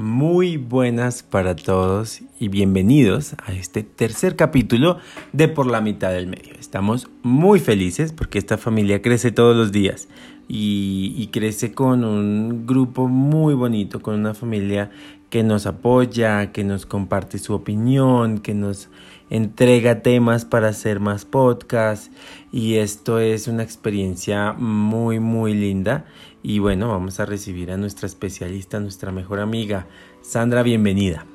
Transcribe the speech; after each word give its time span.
Muy 0.00 0.56
buenas 0.56 1.22
para 1.22 1.54
todos 1.54 2.22
y 2.38 2.48
bienvenidos 2.48 3.34
a 3.44 3.52
este 3.52 3.82
tercer 3.82 4.34
capítulo 4.34 4.96
de 5.34 5.46
Por 5.46 5.66
la 5.66 5.82
mitad 5.82 6.10
del 6.10 6.26
medio. 6.26 6.54
Estamos 6.58 7.10
muy 7.22 7.60
felices 7.60 8.14
porque 8.14 8.38
esta 8.38 8.56
familia 8.56 9.02
crece 9.02 9.30
todos 9.30 9.54
los 9.54 9.72
días 9.72 10.08
y, 10.48 11.28
crece 11.34 11.72
con 11.72 12.04
un 12.04 12.66
grupo 12.66 13.08
muy 13.08 13.52
bonito, 13.52 14.00
con 14.00 14.14
una 14.14 14.32
familia 14.32 14.90
que 15.28 15.42
nos 15.42 15.66
apoya, 15.66 16.50
que 16.50 16.64
nos 16.64 16.86
comparte 16.86 17.38
su 17.38 17.52
opinión, 17.52 18.38
que 18.38 18.54
nos 18.54 18.88
entrega 19.28 20.00
temas 20.00 20.46
para 20.46 20.68
hacer 20.68 20.98
más 20.98 21.26
podcasts 21.26 22.10
y 22.52 22.76
esto 22.76 23.20
es 23.20 23.48
una 23.48 23.62
experiencia 23.62 24.54
muy 24.54 25.20
muy 25.20 25.52
linda 25.52 26.06
y 26.42 26.58
bueno 26.58 26.88
vamos 26.88 27.20
a 27.20 27.26
recibir 27.26 27.70
a 27.70 27.76
nuestra 27.76 28.06
especialista, 28.06 28.80
nuestra 28.80 29.12
mejor 29.12 29.40
amiga 29.40 29.86
Sandra, 30.22 30.62
bienvenida. 30.62 31.26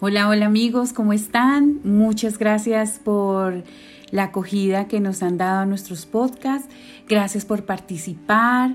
Hola, 0.00 0.28
hola 0.28 0.46
amigos, 0.46 0.92
¿cómo 0.92 1.12
están? 1.12 1.80
Muchas 1.84 2.38
gracias 2.38 3.00
por 3.02 3.62
la 4.10 4.24
acogida 4.24 4.88
que 4.88 5.00
nos 5.00 5.22
han 5.22 5.38
dado 5.38 5.60
a 5.60 5.66
nuestros 5.66 6.06
podcasts, 6.06 6.68
gracias 7.08 7.44
por 7.44 7.64
participar 7.64 8.74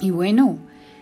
y 0.00 0.10
bueno, 0.10 0.58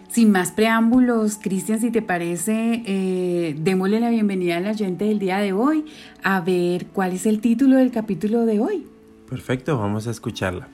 sin 0.08 0.30
más 0.30 0.52
preámbulos, 0.52 1.38
Cristian, 1.40 1.80
si 1.80 1.90
te 1.90 2.02
parece, 2.02 2.82
eh, 2.86 3.56
démosle 3.58 4.00
la 4.00 4.10
bienvenida 4.10 4.56
a 4.56 4.60
la 4.60 4.74
gente 4.74 5.04
del 5.04 5.18
día 5.18 5.38
de 5.38 5.52
hoy 5.52 5.84
a 6.22 6.40
ver 6.40 6.86
cuál 6.86 7.12
es 7.12 7.26
el 7.26 7.40
título 7.40 7.76
del 7.76 7.90
capítulo 7.90 8.46
de 8.46 8.60
hoy. 8.60 8.86
Perfecto, 9.28 9.78
vamos 9.78 10.06
a 10.06 10.10
escucharla. 10.10 10.68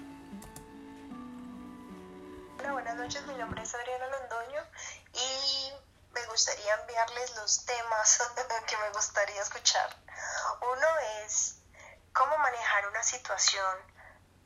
Londoño 3.86 4.62
y 5.12 5.72
me 6.10 6.27
gustaría 6.27 6.74
enviarles 6.74 7.36
los 7.36 7.64
temas 7.64 8.20
que 8.66 8.77
me 8.78 8.90
gustaría 8.90 9.40
escuchar. 9.40 9.97
Uno 10.61 10.86
es 11.24 11.58
cómo 12.12 12.36
manejar 12.38 12.88
una 12.88 13.02
situación 13.02 13.95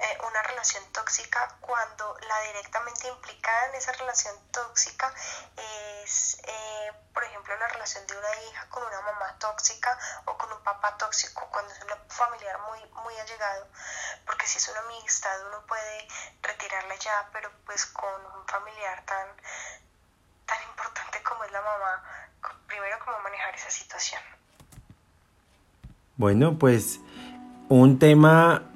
eh, 0.01 0.19
una 0.27 0.43
relación 0.43 0.83
tóxica 0.93 1.57
cuando 1.61 2.17
la 2.27 2.41
directamente 2.49 3.09
implicada 3.09 3.67
en 3.69 3.75
esa 3.75 3.93
relación 3.93 4.35
tóxica 4.51 5.13
es, 6.03 6.41
eh, 6.43 6.93
por 7.13 7.23
ejemplo, 7.25 7.55
la 7.59 7.69
relación 7.69 8.07
de 8.07 8.17
una 8.17 8.35
hija 8.49 8.67
con 8.71 8.83
una 8.83 9.01
mamá 9.03 9.37
tóxica 9.39 9.99
o 10.25 10.39
con 10.39 10.51
un 10.53 10.63
papá 10.63 10.97
tóxico, 10.97 11.47
cuando 11.51 11.71
es 11.73 11.81
un 11.83 11.91
familiar 12.09 12.59
muy, 12.71 12.81
muy 13.03 13.19
allegado, 13.19 13.67
porque 14.25 14.47
si 14.47 14.57
es 14.57 14.69
una 14.69 14.81
amistad 14.81 15.47
uno 15.49 15.67
puede 15.67 16.09
retirarla 16.41 16.97
ya, 16.97 17.29
pero 17.35 17.51
pues 17.67 17.85
con 17.85 18.25
un 18.25 18.47
familiar 18.49 19.05
tan, 19.05 19.29
tan 20.47 20.63
importante 20.63 21.23
como 21.23 21.45
es 21.45 21.53
la 21.53 21.61
mamá, 21.61 22.03
primero 22.67 22.99
cómo 23.05 23.19
manejar 23.21 23.55
esa 23.55 23.71
situación. 23.71 24.23
Bueno, 26.17 26.59
pues 26.59 27.01
un 27.69 27.99
tema 27.99 28.70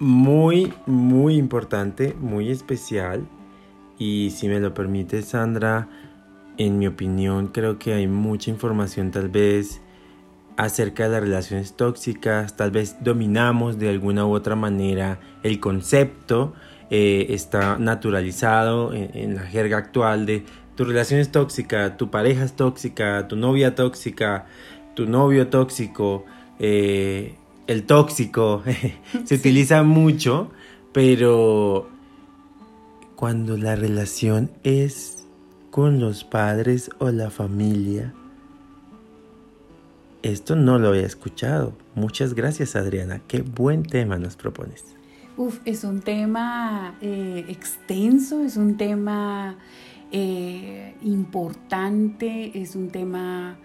muy, 0.00 0.72
muy 0.86 1.36
importante, 1.36 2.16
muy 2.18 2.50
especial. 2.50 3.28
Y 3.98 4.30
si 4.30 4.48
me 4.48 4.58
lo 4.58 4.74
permite 4.74 5.22
Sandra, 5.22 5.88
en 6.56 6.78
mi 6.78 6.86
opinión 6.86 7.48
creo 7.48 7.78
que 7.78 7.94
hay 7.94 8.08
mucha 8.08 8.50
información 8.50 9.10
tal 9.10 9.28
vez 9.28 9.80
acerca 10.56 11.04
de 11.04 11.10
las 11.10 11.20
relaciones 11.22 11.74
tóxicas, 11.74 12.56
tal 12.56 12.70
vez 12.70 12.96
dominamos 13.00 13.78
de 13.78 13.88
alguna 13.88 14.26
u 14.26 14.32
otra 14.32 14.56
manera 14.56 15.20
el 15.42 15.60
concepto, 15.60 16.54
eh, 16.90 17.26
está 17.30 17.78
naturalizado 17.78 18.92
en, 18.92 19.36
la 19.36 19.42
jerga 19.42 19.78
actual 19.78 20.26
de 20.26 20.44
tu 20.76 20.84
relación 20.84 21.20
es 21.20 21.30
tóxica, 21.30 21.96
tu 21.96 22.10
pareja 22.10 22.44
es 22.44 22.54
tóxica, 22.54 23.28
tu 23.28 23.36
novia 23.36 23.74
tóxica, 23.74 24.46
tu 24.94 25.06
novio 25.06 25.48
tóxico, 25.48 26.24
eh, 26.58 27.36
el 27.66 27.84
tóxico, 27.84 28.62
se 29.24 29.34
utiliza 29.34 29.82
mucho, 29.82 30.50
pero 30.92 31.88
cuando 33.16 33.56
la 33.56 33.76
relación 33.76 34.50
es 34.64 35.26
con 35.70 36.00
los 36.00 36.24
padres 36.24 36.90
o 36.98 37.10
la 37.10 37.30
familia, 37.30 38.12
esto 40.22 40.56
no 40.56 40.78
lo 40.78 40.88
había 40.88 41.06
escuchado. 41.06 41.72
Muchas 41.94 42.34
gracias 42.34 42.76
Adriana, 42.76 43.20
qué 43.26 43.42
buen 43.42 43.82
tema 43.82 44.18
nos 44.18 44.36
propones. 44.36 44.84
Uf, 45.36 45.60
es 45.64 45.84
un 45.84 46.00
tema 46.02 46.98
eh, 47.00 47.46
extenso, 47.48 48.42
es 48.42 48.56
un 48.56 48.76
tema 48.76 49.56
eh, 50.12 50.94
importante, 51.02 52.60
es 52.60 52.74
un 52.74 52.90
tema 52.90 53.56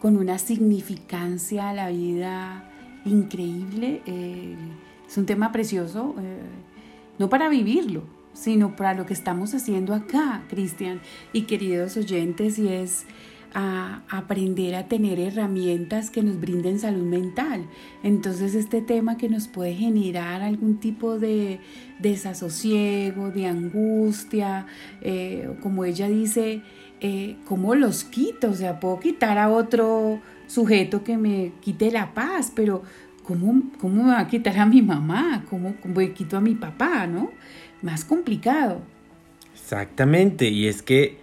con 0.00 0.16
una 0.16 0.38
significancia 0.38 1.70
a 1.70 1.74
la 1.74 1.88
vida 1.90 2.70
increíble, 3.04 4.02
eh, 4.06 4.56
es 5.06 5.16
un 5.18 5.26
tema 5.26 5.52
precioso, 5.52 6.14
eh, 6.18 6.40
no 7.18 7.28
para 7.28 7.48
vivirlo, 7.48 8.02
sino 8.32 8.74
para 8.76 8.94
lo 8.94 9.06
que 9.06 9.12
estamos 9.12 9.54
haciendo 9.54 9.94
acá, 9.94 10.44
Cristian 10.48 11.00
y 11.32 11.42
queridos 11.42 11.96
oyentes, 11.96 12.58
y 12.58 12.68
es 12.68 13.06
aprender 13.56 14.74
a 14.74 14.88
tener 14.88 15.20
herramientas 15.20 16.10
que 16.10 16.24
nos 16.24 16.40
brinden 16.40 16.80
salud 16.80 17.04
mental. 17.04 17.68
Entonces 18.02 18.56
este 18.56 18.82
tema 18.82 19.16
que 19.16 19.28
nos 19.28 19.46
puede 19.46 19.74
generar 19.74 20.42
algún 20.42 20.80
tipo 20.80 21.20
de 21.20 21.60
desasosiego, 22.00 23.30
de 23.30 23.46
angustia, 23.46 24.66
eh, 25.02 25.56
como 25.62 25.84
ella 25.84 26.08
dice, 26.08 26.62
¿cómo 27.44 27.76
los 27.76 28.02
quito? 28.02 28.50
O 28.50 28.54
sea, 28.54 28.80
puedo 28.80 28.98
quitar 28.98 29.38
a 29.38 29.48
otro 29.48 30.20
sujeto 30.46 31.04
que 31.04 31.16
me 31.16 31.52
quite 31.60 31.90
la 31.90 32.14
paz, 32.14 32.52
pero 32.54 32.82
¿cómo, 33.22 33.62
cómo 33.80 34.04
me 34.04 34.10
va 34.10 34.20
a 34.20 34.28
quitar 34.28 34.58
a 34.58 34.66
mi 34.66 34.82
mamá? 34.82 35.44
¿Cómo, 35.50 35.74
¿Cómo 35.82 36.00
quito 36.14 36.36
a 36.36 36.40
mi 36.40 36.54
papá? 36.54 37.06
¿No? 37.06 37.30
Más 37.82 38.04
complicado. 38.04 38.80
Exactamente, 39.52 40.48
y 40.48 40.68
es 40.68 40.82
que 40.82 41.18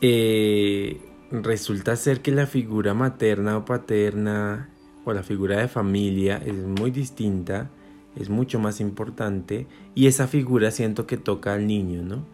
eh, 0.00 1.00
resulta 1.30 1.96
ser 1.96 2.20
que 2.20 2.30
la 2.30 2.46
figura 2.46 2.94
materna 2.94 3.58
o 3.58 3.64
paterna 3.64 4.70
o 5.04 5.12
la 5.12 5.22
figura 5.22 5.58
de 5.58 5.68
familia 5.68 6.40
es 6.44 6.54
muy 6.54 6.90
distinta, 6.90 7.70
es 8.16 8.30
mucho 8.30 8.58
más 8.58 8.80
importante 8.80 9.66
y 9.94 10.06
esa 10.06 10.28
figura 10.28 10.70
siento 10.70 11.06
que 11.06 11.16
toca 11.16 11.54
al 11.54 11.66
niño, 11.66 12.02
¿no? 12.02 12.24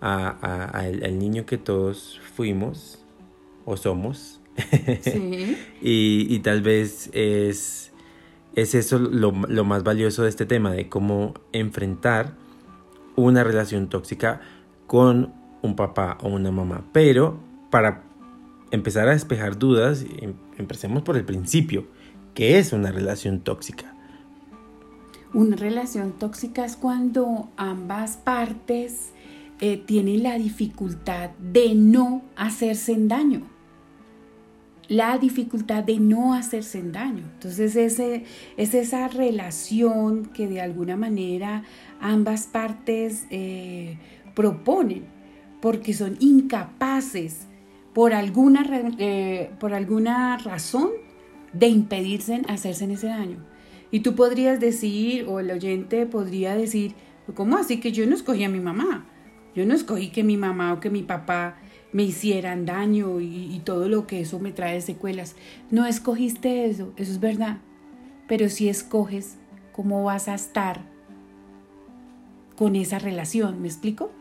al 0.00 1.18
niño 1.18 1.46
que 1.46 1.56
todos 1.56 2.20
fuimos 2.34 3.02
o 3.64 3.76
somos 3.76 4.40
y, 5.82 6.38
tal 6.40 6.62
vez 6.62 7.10
es, 7.12 7.92
es 8.54 8.74
eso 8.74 8.98
lo, 8.98 9.32
lo, 9.32 9.64
más 9.64 9.82
valioso 9.82 10.22
de 10.22 10.28
este 10.28 10.46
tema, 10.46 10.72
de 10.72 10.88
cómo 10.88 11.34
enfrentar 11.52 12.34
una 13.16 13.44
relación 13.44 13.88
tóxica 13.88 14.40
con 14.86 15.32
un 15.62 15.76
papá 15.76 16.18
o 16.22 16.28
una 16.28 16.50
mamá. 16.50 16.84
Pero 16.92 17.38
para 17.70 18.02
empezar 18.70 19.08
a 19.08 19.12
despejar 19.12 19.58
dudas, 19.58 20.04
em, 20.20 20.34
empecemos 20.58 21.02
por 21.02 21.16
el 21.16 21.24
principio. 21.24 21.86
¿Qué 22.34 22.58
es 22.58 22.72
una 22.72 22.92
relación 22.92 23.40
tóxica? 23.40 23.94
Una 25.32 25.56
relación 25.56 26.12
tóxica 26.12 26.64
es 26.64 26.76
cuando 26.76 27.48
ambas 27.56 28.16
partes 28.16 29.10
eh, 29.60 29.78
tienen 29.78 30.22
la 30.22 30.38
dificultad 30.38 31.30
de 31.38 31.74
no 31.74 32.22
hacerse 32.36 32.94
daño 32.98 33.55
la 34.88 35.18
dificultad 35.18 35.84
de 35.84 35.98
no 35.98 36.34
hacerse 36.34 36.82
daño. 36.82 37.24
Entonces 37.34 37.76
es 37.76 38.74
esa 38.74 39.08
relación 39.08 40.26
que 40.26 40.46
de 40.46 40.60
alguna 40.60 40.96
manera 40.96 41.64
ambas 42.00 42.46
partes 42.46 43.26
eh, 43.30 43.98
proponen, 44.34 45.04
porque 45.60 45.94
son 45.94 46.16
incapaces 46.20 47.46
por 47.92 48.12
alguna, 48.12 48.64
eh, 48.98 49.50
por 49.58 49.72
alguna 49.72 50.36
razón 50.38 50.90
de 51.52 51.68
impedirse 51.68 52.42
hacerse 52.48 52.92
ese 52.92 53.06
daño. 53.06 53.38
Y 53.90 54.00
tú 54.00 54.14
podrías 54.14 54.60
decir, 54.60 55.26
o 55.28 55.40
el 55.40 55.50
oyente 55.50 56.06
podría 56.06 56.54
decir, 56.54 56.94
¿cómo 57.34 57.56
así 57.56 57.80
que 57.80 57.92
yo 57.92 58.06
no 58.06 58.14
escogí 58.14 58.44
a 58.44 58.48
mi 58.48 58.60
mamá? 58.60 59.06
Yo 59.54 59.64
no 59.64 59.74
escogí 59.74 60.10
que 60.10 60.22
mi 60.22 60.36
mamá 60.36 60.74
o 60.74 60.80
que 60.80 60.90
mi 60.90 61.02
papá 61.02 61.56
me 61.96 62.02
hicieran 62.02 62.66
daño 62.66 63.22
y, 63.22 63.58
todo 63.64 63.88
lo 63.88 64.06
que 64.06 64.20
eso 64.20 64.38
me 64.38 64.52
trae 64.52 64.82
secuelas. 64.82 65.34
No 65.70 65.86
escogiste 65.86 66.66
eso, 66.66 66.92
eso 66.98 67.10
es 67.10 67.20
verdad. 67.20 67.56
Pero 68.28 68.50
si 68.50 68.68
escoges 68.68 69.36
cómo 69.72 70.04
vas 70.04 70.28
a 70.28 70.34
estar 70.34 70.82
con 72.54 72.76
esa 72.76 72.98
relación, 72.98 73.62
¿me 73.62 73.68
explico? 73.68 74.12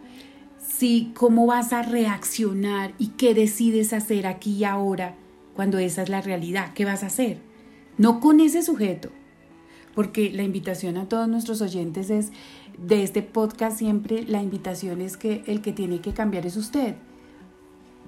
Si 0.66 1.12
cómo 1.16 1.48
vas 1.48 1.74
a 1.74 1.82
reaccionar 1.82 2.94
y 2.98 3.08
qué 3.08 3.34
decides 3.34 3.92
hacer 3.92 4.26
aquí 4.26 4.54
y 4.54 4.64
ahora 4.64 5.18
cuando 5.54 5.78
esa 5.78 6.04
es 6.04 6.08
la 6.08 6.22
realidad, 6.22 6.72
¿qué 6.76 6.86
vas 6.86 7.04
a 7.04 7.08
hacer? 7.08 7.40
No 7.98 8.22
con 8.22 8.40
ese 8.40 8.62
sujeto, 8.62 9.10
porque 9.94 10.32
la 10.32 10.44
invitación 10.44 10.96
a 10.96 11.10
todos 11.10 11.28
nuestros 11.28 11.60
oyentes 11.60 12.10
es 12.10 12.32
de 12.78 13.04
este 13.04 13.22
podcast 13.22 13.78
siempre 13.80 14.24
la 14.24 14.42
invitación 14.42 15.02
es 15.02 15.18
que 15.18 15.44
el 15.46 15.62
que 15.62 15.74
tiene 15.74 16.00
que 16.00 16.14
cambiar 16.14 16.46
es 16.46 16.56
usted 16.56 16.96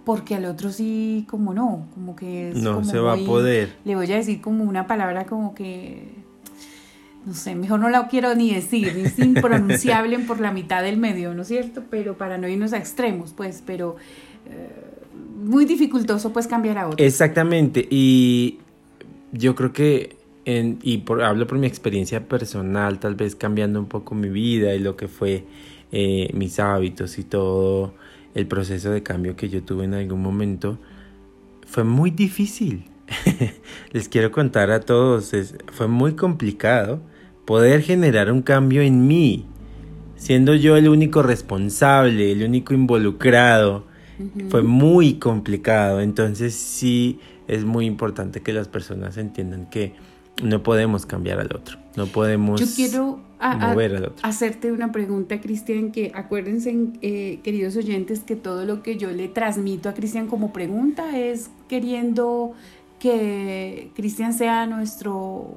porque 0.07 0.36
al 0.36 0.45
otro 0.45 0.71
sí, 0.71 1.25
como 1.30 1.54
no, 1.54 1.86
como 1.94 2.15
que 2.15 2.51
es 2.51 2.56
No 2.56 2.75
como 2.75 2.86
se 2.89 2.98
va 2.98 3.15
a 3.15 3.18
poder. 3.18 3.75
Le 3.83 3.94
voy 3.98 4.09
a 4.13 4.15
decir 4.15 4.39
como 4.39 4.63
una 4.63 4.88
palabra 4.88 5.25
como 5.25 5.54
que, 5.54 6.07
no 7.25 7.33
sé, 7.33 7.56
mejor 7.56 7.81
no 7.81 7.89
la 7.89 8.07
quiero 8.07 8.33
ni 8.33 8.54
decir, 8.54 8.88
es 8.88 9.19
impronunciable 9.19 10.18
por 10.19 10.39
la 10.39 10.54
mitad 10.54 10.81
del 10.81 10.95
medio, 10.95 11.33
¿no 11.33 11.42
es 11.42 11.50
cierto? 11.50 11.83
Pero 11.89 12.18
para 12.18 12.38
no 12.38 12.48
irnos 12.48 12.71
a 12.71 12.77
extremos, 12.77 13.33
pues, 13.36 13.62
pero 13.65 13.98
eh, 14.50 14.69
muy 15.44 15.65
dificultoso 15.65 16.31
pues 16.31 16.48
cambiar 16.48 16.77
a 16.77 16.88
otro. 16.88 17.06
Exactamente, 17.06 17.86
y 17.92 18.60
yo 19.33 19.56
creo 19.56 19.74
que, 19.74 20.15
en, 20.45 20.80
y 20.83 21.00
por, 21.00 21.21
hablo 21.21 21.48
por 21.48 21.57
mi 21.57 21.68
experiencia 21.68 22.30
personal, 22.30 23.00
tal 23.00 23.15
vez 23.15 23.36
cambiando 23.36 23.77
un 23.77 23.88
poco 23.88 24.15
mi 24.15 24.30
vida 24.30 24.74
y 24.74 24.80
lo 24.80 24.95
que 24.95 25.10
fue 25.10 25.44
eh, 25.92 26.30
mis 26.33 26.62
hábitos 26.62 27.19
y 27.19 27.25
todo 27.25 27.94
el 28.38 28.48
proceso 28.48 28.92
de 28.92 29.04
cambio 29.04 29.36
que 29.36 29.50
yo 29.50 29.63
tuve 29.63 29.86
en 29.86 29.94
algún 29.95 30.22
momento, 30.22 30.78
fue 31.66 31.84
muy 31.84 32.12
difícil. 32.12 32.86
Les 33.92 34.07
quiero 34.10 34.31
contar 34.31 34.72
a 34.72 34.80
todos, 34.81 35.34
es- 35.34 35.56
fue 35.74 35.88
muy 35.88 36.13
complicado 36.13 37.01
poder 37.45 37.81
generar 37.81 38.31
un 38.31 38.42
cambio 38.42 38.81
en 38.81 39.07
mí, 39.07 39.45
siendo 40.16 40.54
yo 40.56 40.78
el 40.78 40.88
único 40.89 41.24
responsable, 41.24 42.31
el 42.31 42.44
único 42.44 42.74
involucrado. 42.74 43.86
Fue 44.50 44.63
muy 44.63 45.16
complicado, 45.16 46.01
entonces 46.01 46.54
sí 46.56 47.19
es 47.48 47.66
muy 47.66 47.86
importante 47.86 48.42
que 48.42 48.51
las 48.51 48.68
personas 48.68 49.18
entiendan 49.18 49.69
que 49.69 49.94
no 50.44 50.63
podemos 50.63 51.06
cambiar 51.06 51.39
al 51.39 51.48
otro, 51.56 51.78
no 51.95 52.06
podemos 52.07 52.60
Yo 52.60 52.68
quiero 52.75 53.19
a- 53.39 53.51
a- 53.51 53.69
mover 53.74 53.95
al 53.95 54.06
otro. 54.06 54.18
hacerte 54.28 54.72
una 54.72 54.92
pregunta, 54.92 55.39
Cristian, 55.42 55.92
que 55.92 56.12
acuérdense, 56.13 56.75
eh, 57.01 57.39
queridos 57.44 57.75
oyentes, 57.75 58.19
que 58.22 58.36
todo 58.36 58.66
lo 58.66 58.84
que 58.84 58.98
yo 58.98 59.12
le 59.12 59.28
transmito 59.28 59.89
a 59.89 59.94
Cristian 59.94 60.28
como 60.28 60.54
pregunta 60.54 61.18
es 61.18 61.50
queriendo 61.68 62.54
que 63.00 63.92
Cristian 63.95 64.34
sea 64.34 64.66
nuestro... 64.66 65.48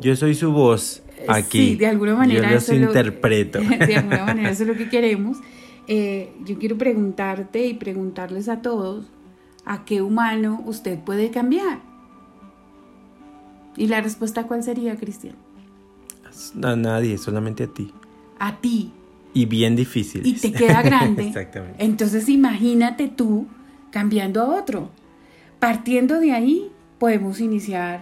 Yo 0.00 0.16
soy 0.16 0.34
su 0.34 0.50
voz 0.52 1.02
aquí. 1.28 1.70
Sí, 1.70 1.76
de 1.76 1.86
alguna 1.86 2.14
manera 2.14 2.48
Yo 2.48 2.54
los 2.54 2.62
eso 2.64 2.72
es 2.72 2.80
lo- 2.80 2.86
interpreto. 2.88 3.58
de 3.86 3.96
alguna 3.96 4.24
manera 4.26 4.50
eso 4.50 4.62
es 4.62 4.68
lo 4.68 4.76
que 4.76 4.88
queremos. 4.88 5.36
Eh, 5.88 6.32
yo 6.44 6.58
quiero 6.58 6.76
preguntarte 6.78 7.66
y 7.66 7.74
preguntarles 7.74 8.48
a 8.48 8.60
todos 8.62 9.06
a 9.64 9.84
qué 9.84 10.00
humano 10.02 10.62
usted 10.66 10.98
puede 10.98 11.30
cambiar. 11.30 11.80
¿Y 13.76 13.88
la 13.88 14.00
respuesta 14.00 14.44
cuál 14.44 14.62
sería, 14.62 14.96
Cristian? 14.96 15.34
A 16.62 16.76
nadie, 16.76 17.18
solamente 17.18 17.64
a 17.64 17.66
ti. 17.68 17.92
A 18.38 18.60
ti. 18.60 18.92
Y 19.34 19.46
bien 19.46 19.76
difícil. 19.76 20.26
y 20.26 20.34
te 20.34 20.52
queda 20.52 20.82
grande. 20.82 21.22
Exactamente. 21.28 21.84
Entonces 21.84 22.28
imagínate 22.28 23.08
tú 23.08 23.46
cambiando 23.90 24.42
a 24.42 24.58
otro. 24.58 24.90
Partiendo 25.58 26.20
de 26.20 26.32
ahí, 26.32 26.70
podemos 26.98 27.40
iniciar 27.40 28.00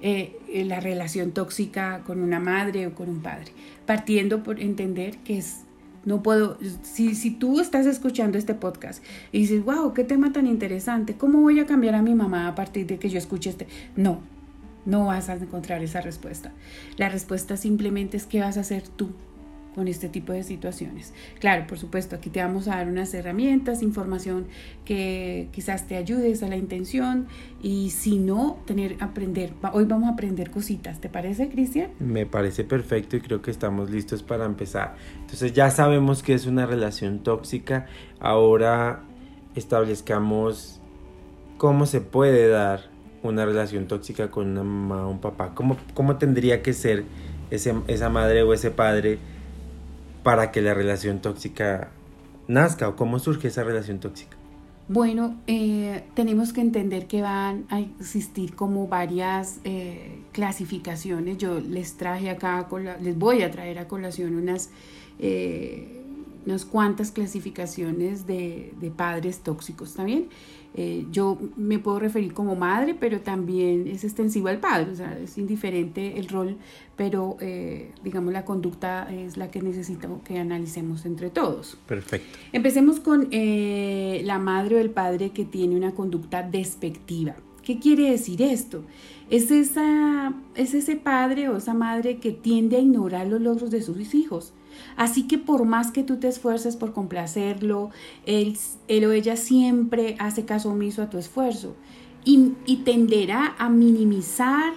eh, 0.00 0.38
eh, 0.48 0.64
la 0.64 0.80
relación 0.80 1.32
tóxica 1.32 2.02
con 2.04 2.22
una 2.22 2.38
madre 2.40 2.86
o 2.86 2.94
con 2.94 3.08
un 3.08 3.20
padre. 3.20 3.52
Partiendo 3.86 4.42
por 4.42 4.60
entender 4.60 5.18
que 5.18 5.38
es, 5.38 5.62
no 6.04 6.22
puedo, 6.22 6.58
si, 6.82 7.14
si 7.14 7.30
tú 7.32 7.60
estás 7.60 7.86
escuchando 7.86 8.38
este 8.38 8.54
podcast 8.54 9.02
y 9.32 9.40
dices, 9.40 9.64
wow, 9.64 9.92
qué 9.94 10.04
tema 10.04 10.32
tan 10.32 10.46
interesante, 10.46 11.14
¿cómo 11.14 11.40
voy 11.40 11.58
a 11.58 11.66
cambiar 11.66 11.94
a 11.96 12.02
mi 12.02 12.14
mamá 12.14 12.46
a 12.48 12.54
partir 12.54 12.86
de 12.86 12.98
que 12.98 13.08
yo 13.08 13.18
escuche 13.18 13.50
este? 13.50 13.66
No, 13.96 14.20
no 14.88 15.06
vas 15.06 15.28
a 15.28 15.34
encontrar 15.34 15.82
esa 15.82 16.00
respuesta. 16.00 16.52
La 16.96 17.08
respuesta 17.08 17.56
simplemente 17.56 18.16
es 18.16 18.26
qué 18.26 18.40
vas 18.40 18.56
a 18.56 18.60
hacer 18.60 18.82
tú 18.88 19.10
con 19.74 19.86
este 19.86 20.08
tipo 20.08 20.32
de 20.32 20.42
situaciones. 20.42 21.12
Claro, 21.38 21.66
por 21.68 21.78
supuesto, 21.78 22.16
aquí 22.16 22.30
te 22.30 22.42
vamos 22.42 22.66
a 22.66 22.76
dar 22.76 22.88
unas 22.88 23.14
herramientas, 23.14 23.82
información 23.82 24.46
que 24.84 25.48
quizás 25.52 25.86
te 25.86 25.94
ayude, 25.94 26.32
esa 26.32 26.46
es 26.46 26.50
la 26.50 26.56
intención, 26.56 27.28
y 27.62 27.90
si 27.90 28.18
no, 28.18 28.58
tener, 28.66 28.96
aprender. 28.98 29.52
Hoy 29.72 29.84
vamos 29.84 30.08
a 30.08 30.14
aprender 30.14 30.50
cositas, 30.50 31.00
¿te 31.00 31.08
parece, 31.08 31.48
Cristian? 31.48 31.90
Me 32.00 32.26
parece 32.26 32.64
perfecto 32.64 33.16
y 33.16 33.20
creo 33.20 33.40
que 33.40 33.52
estamos 33.52 33.90
listos 33.90 34.24
para 34.24 34.46
empezar. 34.46 34.96
Entonces 35.20 35.52
ya 35.52 35.70
sabemos 35.70 36.24
que 36.24 36.34
es 36.34 36.46
una 36.46 36.66
relación 36.66 37.22
tóxica. 37.22 37.86
Ahora 38.18 39.04
establezcamos 39.54 40.80
cómo 41.56 41.86
se 41.86 42.00
puede 42.00 42.48
dar 42.48 42.97
una 43.22 43.44
relación 43.44 43.86
tóxica 43.86 44.30
con 44.30 44.48
una 44.48 44.62
mamá 44.62 45.06
o 45.06 45.10
un 45.10 45.20
papá. 45.20 45.54
¿Cómo, 45.54 45.76
cómo 45.94 46.16
tendría 46.16 46.62
que 46.62 46.72
ser 46.72 47.04
ese- 47.50 47.74
esa 47.88 48.08
madre 48.10 48.42
o 48.42 48.52
ese 48.52 48.70
padre 48.70 49.18
para 50.22 50.50
que 50.50 50.60
la 50.62 50.74
relación 50.74 51.20
tóxica 51.20 51.90
nazca 52.46 52.88
o 52.88 52.96
cómo 52.96 53.18
surge 53.18 53.48
esa 53.48 53.64
relación 53.64 53.98
tóxica? 54.00 54.36
Bueno, 54.90 55.36
eh, 55.46 56.04
tenemos 56.14 56.54
que 56.54 56.62
entender 56.62 57.06
que 57.06 57.20
van 57.20 57.66
a 57.68 57.78
existir 57.80 58.54
como 58.54 58.88
varias 58.88 59.60
eh, 59.64 60.22
clasificaciones. 60.32 61.36
Yo 61.36 61.60
les 61.60 61.98
traje 61.98 62.30
acá, 62.30 62.66
les 63.02 63.18
voy 63.18 63.42
a 63.42 63.50
traer 63.50 63.78
a 63.80 63.86
colación 63.86 64.34
unas, 64.34 64.70
eh, 65.18 65.97
unas 66.48 66.64
cuantas 66.64 67.10
clasificaciones 67.10 68.26
de, 68.26 68.72
de 68.80 68.90
padres 68.90 69.40
tóxicos, 69.40 69.90
¿está 69.90 70.04
bien? 70.04 70.28
Eh, 70.74 71.06
yo 71.10 71.38
me 71.56 71.78
puedo 71.78 71.98
referir 71.98 72.32
como 72.34 72.54
madre, 72.54 72.94
pero 72.94 73.20
también 73.20 73.86
es 73.86 74.04
extensivo 74.04 74.48
al 74.48 74.58
padre, 74.60 74.92
o 74.92 74.94
sea, 74.94 75.18
es 75.18 75.36
indiferente 75.38 76.18
el 76.18 76.28
rol, 76.28 76.56
pero 76.96 77.36
eh, 77.40 77.90
digamos 78.04 78.32
la 78.32 78.44
conducta 78.44 79.12
es 79.12 79.36
la 79.36 79.50
que 79.50 79.60
necesitamos 79.60 80.22
que 80.22 80.38
analicemos 80.38 81.04
entre 81.04 81.30
todos. 81.30 81.78
Perfecto. 81.86 82.38
Empecemos 82.52 83.00
con 83.00 83.28
eh, 83.30 84.22
la 84.24 84.38
madre 84.38 84.76
o 84.76 84.78
el 84.78 84.90
padre 84.90 85.30
que 85.30 85.44
tiene 85.44 85.74
una 85.74 85.92
conducta 85.92 86.42
despectiva. 86.42 87.34
¿Qué 87.62 87.78
quiere 87.78 88.10
decir 88.10 88.40
esto? 88.40 88.84
Es, 89.30 89.50
esa, 89.50 90.32
es 90.54 90.74
ese 90.74 90.96
padre 90.96 91.48
o 91.48 91.56
esa 91.56 91.74
madre 91.74 92.18
que 92.18 92.32
tiende 92.32 92.76
a 92.76 92.80
ignorar 92.80 93.26
los 93.26 93.40
logros 93.40 93.70
de 93.70 93.82
sus 93.82 94.14
hijos. 94.14 94.52
Así 94.96 95.26
que 95.26 95.38
por 95.38 95.64
más 95.64 95.90
que 95.90 96.02
tú 96.02 96.16
te 96.16 96.28
esfuerces 96.28 96.76
por 96.76 96.92
complacerlo, 96.92 97.90
él, 98.26 98.56
él 98.88 99.04
o 99.04 99.12
ella 99.12 99.36
siempre 99.36 100.16
hace 100.18 100.44
caso 100.44 100.70
omiso 100.70 101.02
a 101.02 101.10
tu 101.10 101.18
esfuerzo 101.18 101.76
y, 102.24 102.52
y 102.66 102.78
tenderá 102.78 103.54
a 103.58 103.68
minimizar 103.68 104.72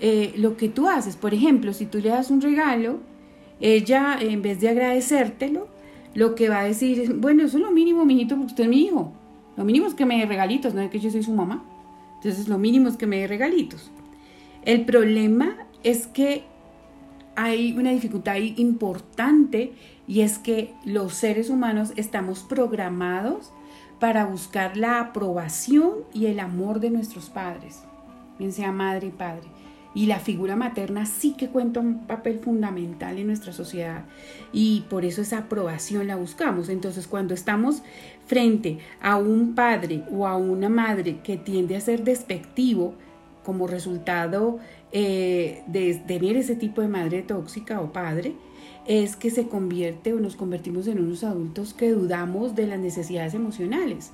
eh, 0.00 0.34
lo 0.36 0.56
que 0.56 0.68
tú 0.68 0.88
haces. 0.88 1.16
Por 1.16 1.34
ejemplo, 1.34 1.72
si 1.72 1.86
tú 1.86 1.98
le 1.98 2.10
das 2.10 2.30
un 2.30 2.40
regalo, 2.40 3.00
ella 3.60 4.16
en 4.20 4.42
vez 4.42 4.60
de 4.60 4.68
agradecértelo, 4.68 5.68
lo 6.14 6.34
que 6.34 6.48
va 6.48 6.60
a 6.60 6.64
decir 6.64 7.00
es, 7.00 7.20
bueno, 7.20 7.44
eso 7.44 7.58
es 7.58 7.62
lo 7.62 7.72
mínimo, 7.72 8.04
mijito, 8.04 8.36
porque 8.36 8.52
usted 8.52 8.64
es 8.64 8.70
mi 8.70 8.82
hijo. 8.82 9.12
Lo 9.56 9.64
mínimo 9.64 9.86
es 9.86 9.94
que 9.94 10.06
me 10.06 10.18
dé 10.18 10.26
regalitos, 10.26 10.74
no 10.74 10.80
es 10.80 10.90
que 10.90 11.00
yo 11.00 11.10
soy 11.10 11.22
su 11.22 11.32
mamá. 11.32 11.64
Entonces, 12.16 12.48
lo 12.48 12.58
mínimo 12.58 12.88
es 12.88 12.96
que 12.96 13.06
me 13.06 13.18
dé 13.18 13.26
regalitos. 13.26 13.90
El 14.64 14.84
problema 14.84 15.56
es 15.82 16.06
que 16.06 16.44
hay 17.38 17.72
una 17.78 17.92
dificultad 17.92 18.34
importante 18.34 19.72
y 20.08 20.22
es 20.22 20.40
que 20.40 20.74
los 20.84 21.14
seres 21.14 21.50
humanos 21.50 21.92
estamos 21.94 22.40
programados 22.40 23.52
para 24.00 24.24
buscar 24.24 24.76
la 24.76 24.98
aprobación 24.98 25.98
y 26.12 26.26
el 26.26 26.40
amor 26.40 26.80
de 26.80 26.90
nuestros 26.90 27.30
padres, 27.30 27.84
bien 28.40 28.50
sea 28.50 28.72
madre 28.72 29.06
y 29.06 29.10
padre. 29.10 29.46
Y 29.94 30.06
la 30.06 30.18
figura 30.18 30.56
materna 30.56 31.06
sí 31.06 31.34
que 31.38 31.48
cuenta 31.48 31.78
un 31.78 32.08
papel 32.08 32.40
fundamental 32.40 33.18
en 33.18 33.28
nuestra 33.28 33.52
sociedad 33.52 34.04
y 34.52 34.80
por 34.90 35.04
eso 35.04 35.22
esa 35.22 35.38
aprobación 35.38 36.08
la 36.08 36.16
buscamos. 36.16 36.68
Entonces 36.68 37.06
cuando 37.06 37.34
estamos 37.34 37.84
frente 38.26 38.78
a 39.00 39.16
un 39.16 39.54
padre 39.54 40.02
o 40.10 40.26
a 40.26 40.36
una 40.36 40.68
madre 40.68 41.20
que 41.22 41.36
tiende 41.36 41.76
a 41.76 41.80
ser 41.80 42.02
despectivo 42.02 42.94
como 43.44 43.66
resultado 43.66 44.58
eh, 44.92 45.62
de 45.66 45.94
tener 46.06 46.36
ese 46.36 46.56
tipo 46.56 46.80
de 46.80 46.88
madre 46.88 47.22
tóxica 47.22 47.80
o 47.80 47.92
padre, 47.92 48.34
es 48.86 49.16
que 49.16 49.30
se 49.30 49.48
convierte 49.48 50.14
o 50.14 50.20
nos 50.20 50.34
convertimos 50.34 50.86
en 50.86 50.98
unos 50.98 51.22
adultos 51.22 51.74
que 51.74 51.90
dudamos 51.90 52.54
de 52.54 52.66
las 52.66 52.80
necesidades 52.80 53.34
emocionales. 53.34 54.12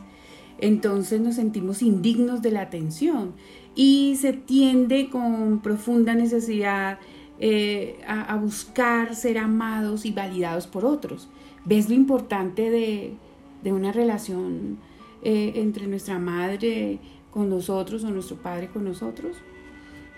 Entonces 0.59 1.21
nos 1.21 1.37
sentimos 1.37 1.83
indignos 1.83 2.43
de 2.43 2.51
la 2.51 2.63
atención 2.63 3.35
y 3.75 4.17
se 4.17 4.33
tiende 4.33 5.11
con 5.11 5.61
profunda 5.61 6.15
necesidad 6.15 6.99
eh, 7.39 7.99
a, 8.07 8.37
buscar 8.37 9.15
ser 9.17 9.39
amados 9.39 10.05
y 10.05 10.13
validados 10.13 10.67
por 10.67 10.85
otros. 10.85 11.29
¿Ves 11.65 11.89
lo 11.89 11.95
importante 11.95 12.71
de, 12.71 13.15
de 13.63 13.73
una 13.73 13.93
relación 13.93 14.79
eh, 15.23 15.53
entre 15.57 15.87
nuestra 15.87 16.19
madre 16.19 16.99
con 17.31 17.49
nosotros 17.49 18.05
o 18.05 18.11
nuestro 18.11 18.37
padre 18.37 18.69
con 18.69 18.85
nosotros? 18.85 19.37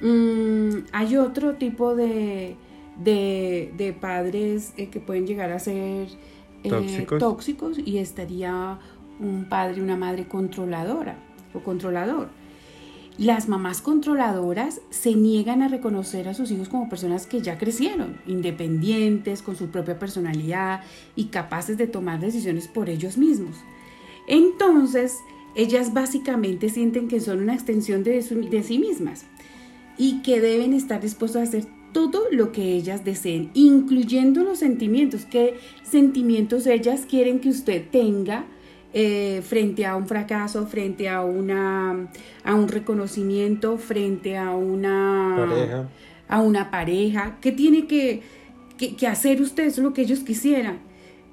Mm, 0.01 0.87
hay 0.93 1.17
otro 1.17 1.55
tipo 1.55 1.95
de, 1.95 2.57
de, 3.03 3.73
de 3.77 3.93
padres 3.93 4.73
eh, 4.77 4.89
que 4.89 5.01
pueden 5.01 5.27
llegar 5.27 5.53
a 5.53 5.59
ser 5.59 6.09
tóxicos. 6.63 7.19
tóxicos 7.19 7.79
y 7.79 7.99
estaría 7.99 8.79
un 9.21 9.49
padre, 9.49 9.83
una 9.83 9.97
madre 9.97 10.27
controladora 10.27 11.17
o 11.55 11.61
controlador. 11.61 12.29
Las 13.19 13.49
mamás 13.49 13.81
controladoras 13.81 14.83
se 14.91 15.15
niegan 15.15 15.63
a 15.63 15.69
reconocer 15.69 16.29
a 16.29 16.35
sus 16.35 16.51
hijos 16.51 16.69
como 16.69 16.91
personas 16.91 17.27
que 17.27 17.41
ya 17.41 17.57
crecieron, 17.57 18.19
independientes, 18.27 19.41
con 19.41 19.57
su 19.57 19.69
propia 19.69 19.99
personalidad 19.99 20.83
y 21.15 21.27
capaces 21.27 21.79
de 21.79 21.87
tomar 21.87 22.21
decisiones 22.21 22.69
por 22.69 22.91
ellos 22.91 23.17
mismos. 23.17 23.57
Entonces, 24.29 25.17
ellas 25.55 25.95
básicamente 25.95 26.69
sienten 26.69 27.09
que 27.09 27.21
son 27.21 27.41
una 27.41 27.55
extensión 27.55 28.05
de, 28.05 28.21
de 28.21 28.63
sí 28.63 28.79
mismas 28.79 29.25
y 29.99 30.23
que 30.23 30.41
deben 30.41 30.73
estar 30.73 31.01
dispuestas 31.01 31.41
a 31.41 31.45
hacer 31.45 31.65
todo 31.97 32.25
lo 32.31 32.53
que 32.53 32.75
ellas 32.75 33.07
deseen, 33.07 33.51
incluyendo 33.55 34.45
los 34.45 34.59
sentimientos. 34.59 35.25
¿Qué 35.25 35.55
sentimientos 35.83 36.67
ellas 36.67 37.07
quieren 37.09 37.41
que 37.41 37.49
usted 37.49 37.87
tenga 37.91 38.45
eh, 38.93 39.41
frente 39.43 39.87
a 39.87 39.97
un 39.97 40.07
fracaso, 40.07 40.67
frente 40.67 41.09
a, 41.09 41.23
una, 41.23 42.11
a 42.45 42.55
un 42.55 42.69
reconocimiento, 42.69 43.79
frente 43.79 44.37
a 44.37 44.51
una 44.51 45.37
pareja? 45.49 45.89
A 46.29 46.43
una 46.43 46.71
pareja. 46.71 47.39
¿Qué 47.41 47.53
tiene 47.53 47.87
que, 47.87 48.21
que, 48.77 49.07
hacer 49.07 49.41
usted? 49.41 49.65
Eso 49.65 49.81
es 49.81 49.85
lo 49.85 49.95
que 49.95 50.03
ellos 50.03 50.19
quisieran. 50.21 50.81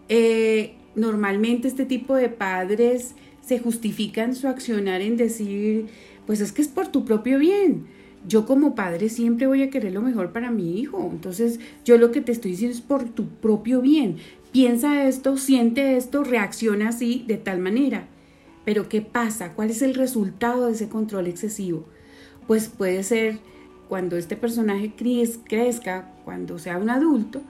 Eh, 0.08 0.76
normalmente 0.96 1.68
este 1.68 1.86
tipo 1.86 2.16
de 2.16 2.30
padres 2.30 3.16
se 3.42 3.60
justifican 3.60 4.34
su 4.34 4.48
accionar 4.48 5.02
en 5.02 5.18
decir, 5.18 5.88
pues 6.26 6.40
es 6.40 6.54
que 6.54 6.62
es 6.62 6.70
por 6.70 6.88
tu 6.88 7.04
propio 7.04 7.38
bien 7.38 7.86
yo 8.28 8.46
como 8.46 8.76
padre 8.76 9.10
siempre 9.10 9.48
voy 9.48 9.64
a 9.64 9.70
querer 9.70 9.94
lo 9.94 10.02
mejor 10.02 10.32
para 10.32 10.52
mi 10.52 10.80
hijo. 10.80 11.10
Entonces, 11.12 11.60
yo 11.86 11.98
lo 11.98 12.12
que 12.12 12.22
te 12.22 12.32
estoy 12.32 12.52
diciendo 12.52 12.76
es 12.76 12.82
por 12.82 13.06
tu 13.06 13.28
propio 13.28 13.82
bien. 13.82 14.18
Piensa 14.52 15.08
esto, 15.08 15.38
siente 15.38 15.98
esto, 15.98 16.24
reacciona 16.24 16.90
así, 16.90 17.24
de 17.28 17.38
tal 17.38 17.60
manera. 17.60 18.08
Pero 18.66 18.88
¿qué 18.88 19.02
pasa? 19.02 19.54
¿Cuál 19.54 19.70
es 19.72 19.82
el 19.82 19.96
resultado 19.96 20.68
de 20.68 20.74
ese 20.74 20.90
control 20.90 21.28
excesivo? 21.28 21.86
Pues 22.48 22.70
puede 22.70 23.04
ser 23.04 23.40
cuando 23.90 24.16
este 24.16 24.36
personaje 24.36 24.94
crezca, 24.96 26.14
cuando 26.24 26.60
sea 26.60 26.78
un 26.78 26.90
adulto, 26.90 27.42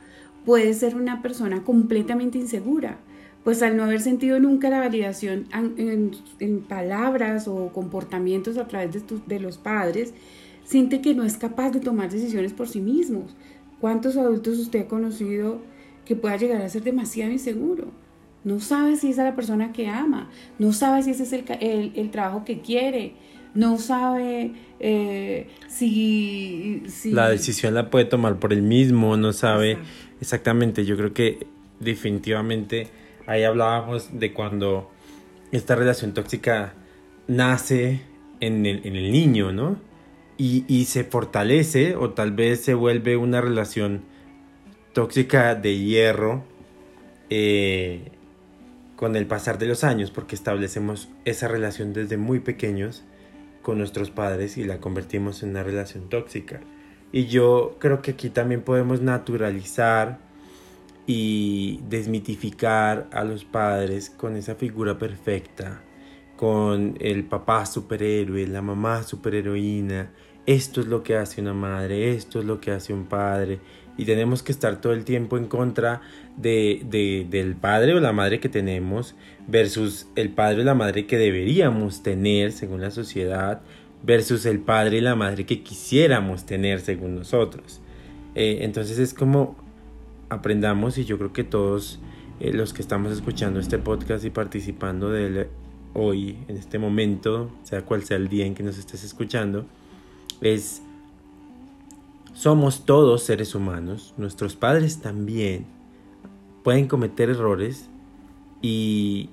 puede 0.46 0.74
ser 0.74 0.96
una 0.96 1.22
persona 1.22 1.64
completamente 1.64 2.38
insegura. 2.38 2.98
Pues 3.44 3.62
al 3.62 3.76
no 3.76 3.84
haber 3.84 4.02
sentido 4.02 4.40
nunca 4.40 4.70
la 4.70 4.80
validación 4.80 5.48
en, 5.52 6.62
palabras 6.62 7.48
o 7.48 7.70
comportamientos 7.74 8.58
a 8.58 8.68
través 8.68 8.94
de, 8.94 9.02
de 9.28 9.40
los 9.40 9.58
padres, 9.58 10.14
siente 10.64 11.02
que 11.02 11.14
no 11.14 11.24
es 11.24 11.38
capaz 11.38 11.72
de 11.72 11.80
tomar 11.80 12.10
decisiones 12.10 12.54
por 12.54 12.68
sí 12.68 12.80
mismos. 12.82 13.36
¿Cuántos 13.80 14.18
adultos 14.18 14.60
usted 14.60 14.82
ha 14.82 14.88
conocido 14.88 15.62
que 16.06 16.16
pueda 16.16 16.38
llegar 16.38 16.62
a 16.62 16.70
ser 16.70 16.84
demasiado 16.84 17.32
inseguro? 17.32 17.88
No 18.44 18.60
sabe 18.60 18.98
si 18.98 19.10
es 19.10 19.18
la 19.18 19.36
persona 19.36 19.72
que 19.72 19.88
ama, 19.88 20.30
no 20.60 20.74
sabe 20.74 21.04
si 21.04 21.12
ese 21.12 21.24
es 21.24 21.34
el, 21.34 22.12
trabajo 22.12 22.44
que 22.44 22.60
quiere, 22.60 23.14
no 23.54 23.78
sabe 23.78 24.52
eh, 24.80 25.48
si, 25.70 26.84
La 27.06 27.30
decisión 27.30 27.74
la 27.74 27.90
puede 27.90 28.06
tomar 28.06 28.40
por 28.40 28.52
él 28.52 28.62
mismo, 28.62 29.16
no 29.16 29.32
sabe 29.32 29.78
exactamente. 30.20 30.84
Yo 30.84 30.98
creo 30.98 31.14
que 31.14 31.48
definitivamente 31.80 32.88
ahí 33.28 33.44
hablábamos 33.44 34.10
de 34.20 34.34
cuando 34.34 34.92
esta 35.54 35.76
relación 35.76 36.14
tóxica 36.14 36.74
nace 37.28 38.02
en 38.42 38.66
el, 38.66 38.86
en 38.86 38.96
el 38.98 39.12
niño, 39.12 39.54
¿no? 39.54 39.93
Y, 40.38 40.86
se 40.86 41.04
fortalece 41.04 41.96
o 41.96 42.12
tal 42.12 42.32
vez 42.32 42.62
se 42.62 42.74
vuelve 42.74 43.18
una 43.18 43.42
relación 43.42 44.04
tóxica 44.94 45.56
de 45.56 45.78
hierro 45.78 46.44
eh, 47.30 48.12
con 48.96 49.16
el 49.16 49.26
pasar 49.26 49.58
de 49.58 49.68
los 49.68 49.84
años 49.84 50.12
porque 50.12 50.36
establecemos 50.36 51.10
esa 51.26 51.48
relación 51.48 51.94
desde 51.94 52.18
muy 52.18 52.40
pequeños 52.40 53.04
con 53.62 53.78
nuestros 53.78 54.12
padres 54.12 54.58
y 54.58 54.64
la 54.64 54.80
convertimos 54.80 55.44
en 55.44 55.50
una 55.50 55.64
relación 55.64 56.10
tóxica. 56.10 56.60
Y 57.12 57.26
yo 57.28 57.78
creo 57.80 58.02
que 58.02 58.12
aquí 58.12 58.30
también 58.30 58.62
podemos 58.62 59.02
naturalizar 59.02 60.20
y 61.06 61.80
desmitificar 61.90 63.08
a 63.12 63.24
los 63.24 63.46
padres 63.46 64.10
con 64.10 64.36
esa 64.36 64.56
figura 64.56 64.98
perfecta, 64.98 65.82
con 66.44 66.98
el 67.00 67.24
papá 67.24 67.66
superhéroe, 67.66 68.46
la 68.48 68.62
mamá 68.62 69.04
superheroína, 69.04 70.12
esto 70.46 70.82
es 70.82 70.88
lo 70.88 71.02
que 71.02 71.16
hace 71.16 71.40
una 71.40 71.54
madre, 71.54 72.16
esto 72.16 72.42
es 72.42 72.46
lo 72.46 72.60
que 72.60 72.72
hace 72.72 72.92
un 72.92 73.06
padre. 73.06 73.62
Y 73.98 74.04
tenemos 74.04 74.44
que 74.44 74.52
estar 74.52 74.82
todo 74.82 74.92
el 74.92 75.06
tiempo 75.06 75.38
en 75.38 75.48
contra 75.48 76.02
de, 76.36 77.26
del 77.30 77.56
padre 77.56 77.94
o 77.94 78.02
la 78.02 78.12
madre 78.12 78.42
que 78.42 78.50
tenemos 78.50 79.16
versus 79.48 80.08
el 80.18 80.32
padre 80.32 80.64
o 80.64 80.66
la 80.66 80.76
madre 80.76 81.06
que 81.06 81.18
deberíamos 81.18 82.04
tener 82.04 82.52
según 82.52 82.82
la 82.82 82.92
sociedad 82.92 83.62
versus 84.06 84.46
el 84.46 84.60
padre 84.60 84.98
y 84.98 85.02
la 85.02 85.16
madre 85.16 85.46
que 85.46 85.64
quisiéramos 85.64 86.46
tener 86.46 86.82
según 86.82 87.16
nosotros. 87.16 87.80
Eh, 88.36 88.58
entonces 88.64 89.00
es 89.00 89.14
como 89.14 89.56
aprendamos 90.28 90.98
y 90.98 91.06
yo 91.06 91.18
creo 91.18 91.32
que 91.32 91.46
todos 91.46 92.02
eh, 92.42 92.52
los 92.52 92.74
que 92.74 92.82
estamos 92.82 93.14
escuchando 93.14 93.62
este 93.62 93.78
podcast 93.78 94.26
y 94.26 94.30
participando 94.30 95.10
de 95.10 95.28
él 95.28 95.48
hoy, 95.94 96.38
en 96.48 96.58
este 96.58 96.80
momento, 96.80 97.52
sea 97.64 97.84
cual 97.84 98.04
sea 98.04 98.18
el 98.18 98.28
día 98.28 98.46
en 98.46 98.56
que 98.56 98.64
nos 98.64 98.78
estés 98.78 99.04
escuchando, 99.04 99.66
es, 100.42 100.82
somos 102.34 102.86
todos 102.86 103.24
seres 103.24 103.56
humanos, 103.56 104.14
nuestros 104.18 104.56
padres 104.56 105.00
también 105.02 105.66
pueden 106.64 106.88
cometer 106.88 107.30
errores 107.30 107.90
y 108.62 109.30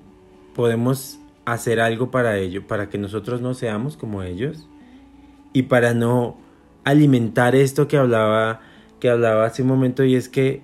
podemos 0.53 1.19
hacer 1.45 1.79
algo 1.79 2.11
para 2.11 2.37
ello, 2.37 2.67
para 2.67 2.89
que 2.89 2.97
nosotros 2.97 3.41
no 3.41 3.53
seamos 3.53 3.97
como 3.97 4.21
ellos 4.23 4.67
y 5.53 5.63
para 5.63 5.93
no 5.93 6.37
alimentar 6.83 7.55
esto 7.55 7.87
que 7.87 7.97
hablaba 7.97 8.61
que 8.99 9.09
hablaba 9.09 9.45
hace 9.45 9.63
un 9.63 9.67
momento 9.67 10.03
y 10.03 10.15
es 10.15 10.29
que 10.29 10.61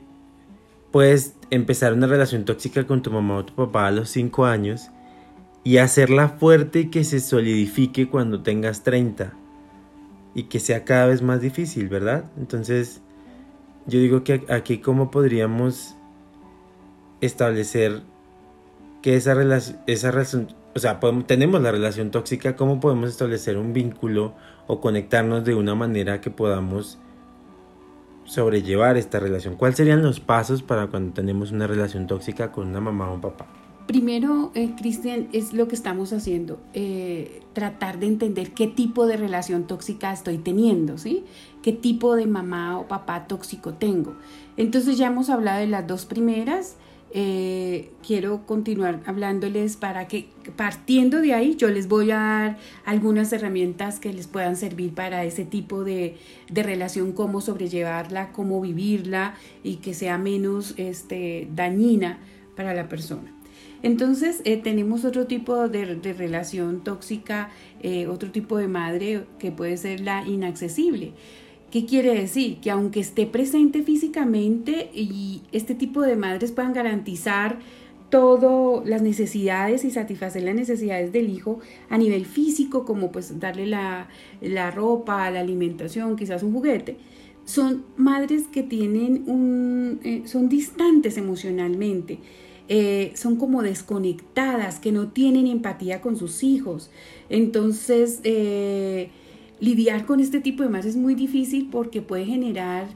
puedes 0.92 1.36
empezar 1.50 1.94
una 1.94 2.06
relación 2.06 2.46
tóxica 2.46 2.86
con 2.86 3.02
tu 3.02 3.10
mamá 3.10 3.38
o 3.38 3.46
tu 3.46 3.54
papá 3.56 3.88
a 3.88 3.92
los 3.92 4.10
5 4.10 4.46
años 4.46 4.92
y 5.68 5.80
hacerla 5.80 6.30
fuerte 6.30 6.80
y 6.80 6.86
que 6.86 7.04
se 7.04 7.20
solidifique 7.20 8.08
cuando 8.08 8.42
tengas 8.42 8.84
30 8.84 9.34
y 10.34 10.44
que 10.44 10.62
sea 10.62 10.86
cada 10.86 11.08
vez 11.08 11.22
más 11.22 11.42
difícil, 11.42 11.90
¿verdad? 11.90 12.32
Entonces, 12.38 13.02
yo 13.86 14.00
digo 14.00 14.24
que 14.24 14.46
aquí 14.48 14.78
cómo 14.78 15.12
podríamos 15.12 15.98
establecer 17.20 18.02
que 19.02 19.18
esa 19.18 19.34
relación, 19.34 19.82
esa 19.88 20.10
relación, 20.10 20.56
o 20.74 20.80
sea, 20.80 21.02
tenemos 21.26 21.62
la 21.62 21.74
relación 21.74 22.12
tóxica, 22.12 22.56
cómo 22.56 22.80
podemos 22.80 23.10
establecer 23.10 23.58
un 23.58 23.74
vínculo 23.74 24.36
o 24.68 24.80
conectarnos 24.80 25.44
de 25.44 25.54
una 25.54 25.76
manera 25.76 26.22
que 26.22 26.32
podamos 26.32 26.98
sobrellevar 28.24 28.96
esta 28.96 29.20
relación. 29.20 29.58
¿Cuáles 29.58 29.76
serían 29.76 30.02
los 30.02 30.22
pasos 30.22 30.64
para 30.64 30.88
cuando 30.88 31.14
tenemos 31.14 31.52
una 31.52 31.68
relación 31.68 32.08
tóxica 32.08 32.54
con 32.54 32.70
una 32.70 32.80
mamá 32.80 33.12
o 33.12 33.16
un 33.16 33.22
papá? 33.22 33.67
Primero, 33.88 34.52
eh, 34.54 34.74
Cristian, 34.78 35.30
es 35.32 35.54
lo 35.54 35.70
que 35.70 35.76
estamos 35.76 36.12
haciendo, 36.12 36.60
eh, 36.74 37.42
tratar 37.54 38.00
de 38.00 38.08
entender 38.08 38.52
qué 38.52 38.68
tipo 38.68 39.08
de 39.08 39.16
relación 39.16 39.66
tóxica 39.66 40.12
estoy 40.12 40.40
teniendo, 40.40 40.98
¿sí? 40.98 41.24
¿Qué 41.64 41.72
tipo 41.72 42.18
de 42.18 42.28
mamá 42.28 42.78
o 42.78 42.90
papá 42.90 43.28
tóxico 43.28 43.76
tengo? 43.76 44.18
Entonces 44.58 44.98
ya 44.98 45.08
hemos 45.08 45.30
hablado 45.30 45.62
de 45.62 45.68
las 45.68 45.88
dos 45.88 46.06
primeras, 46.06 46.76
eh, 47.12 47.90
quiero 48.06 48.46
continuar 48.46 49.00
hablándoles 49.06 49.78
para 49.78 50.10
que 50.10 50.28
partiendo 50.58 51.22
de 51.22 51.34
ahí 51.34 51.56
yo 51.56 51.70
les 51.70 51.88
voy 51.88 52.12
a 52.12 52.18
dar 52.18 52.58
algunas 52.84 53.32
herramientas 53.32 54.02
que 54.02 54.12
les 54.12 54.28
puedan 54.28 54.58
servir 54.58 54.94
para 54.94 55.24
ese 55.24 55.46
tipo 55.46 55.86
de, 55.86 56.18
de 56.52 56.64
relación, 56.64 57.14
cómo 57.14 57.40
sobrellevarla, 57.40 58.34
cómo 58.34 58.60
vivirla 58.60 59.36
y 59.64 59.78
que 59.78 59.94
sea 59.94 60.18
menos 60.18 60.74
este, 60.76 61.48
dañina 61.56 62.20
para 62.58 62.74
la 62.74 62.90
persona. 62.90 63.37
Entonces 63.84 64.42
eh, 64.44 64.58
tenemos 64.58 65.06
otro 65.06 65.28
tipo 65.28 65.68
de, 65.68 65.86
relación 66.14 66.84
tóxica, 66.84 67.50
eh, 67.82 68.08
otro 68.08 68.32
tipo 68.32 68.58
de 68.58 68.68
madre 68.68 69.26
que 69.40 69.52
puede 69.52 69.78
ser 69.78 70.02
la 70.02 70.28
inaccesible. 70.28 71.14
¿Qué 71.72 71.86
quiere 71.86 72.16
decir? 72.16 72.60
Que 72.60 72.72
aunque 72.72 73.02
esté 73.02 73.26
presente 73.26 73.84
físicamente 73.84 74.90
y 74.94 75.42
este 75.52 75.76
tipo 75.76 76.02
de 76.02 76.16
madres 76.16 76.52
puedan 76.52 76.74
garantizar 76.74 77.60
todas 78.10 78.88
las 78.88 79.02
necesidades 79.02 79.84
y 79.84 79.92
satisfacer 79.92 80.44
las 80.44 80.56
necesidades 80.56 81.12
del 81.12 81.30
hijo 81.30 81.60
a 81.90 81.98
nivel 81.98 82.26
físico, 82.26 82.86
como 82.86 83.12
pues 83.12 83.40
darle 83.40 83.66
la, 83.66 84.08
ropa, 84.74 85.30
la 85.30 85.42
alimentación, 85.42 86.16
quizás 86.16 86.42
un 86.42 86.54
juguete, 86.54 86.98
son 87.44 87.84
madres 87.98 88.44
que 88.48 88.64
tienen 88.64 89.24
un, 89.28 90.00
eh, 90.04 90.24
son 90.26 90.48
distantes 90.48 91.18
emocionalmente 91.18 92.20
eh, 92.70 93.14
son 93.16 93.38
como 93.38 93.64
desconectadas, 93.64 94.80
que 94.80 94.92
no 94.92 95.10
tienen 95.10 95.48
empatía 95.48 96.02
con 96.02 96.18
sus 96.18 96.44
hijos. 96.44 96.90
Entonces, 97.30 98.20
eh, 98.24 99.10
lidiar 99.60 100.06
con 100.06 100.20
este 100.20 100.42
tipo 100.42 100.64
de 100.64 100.70
más 100.70 100.86
es 100.86 100.96
muy 100.96 101.16
difícil 101.16 101.70
porque 101.72 102.02
puede 102.02 102.26
generar 102.26 102.88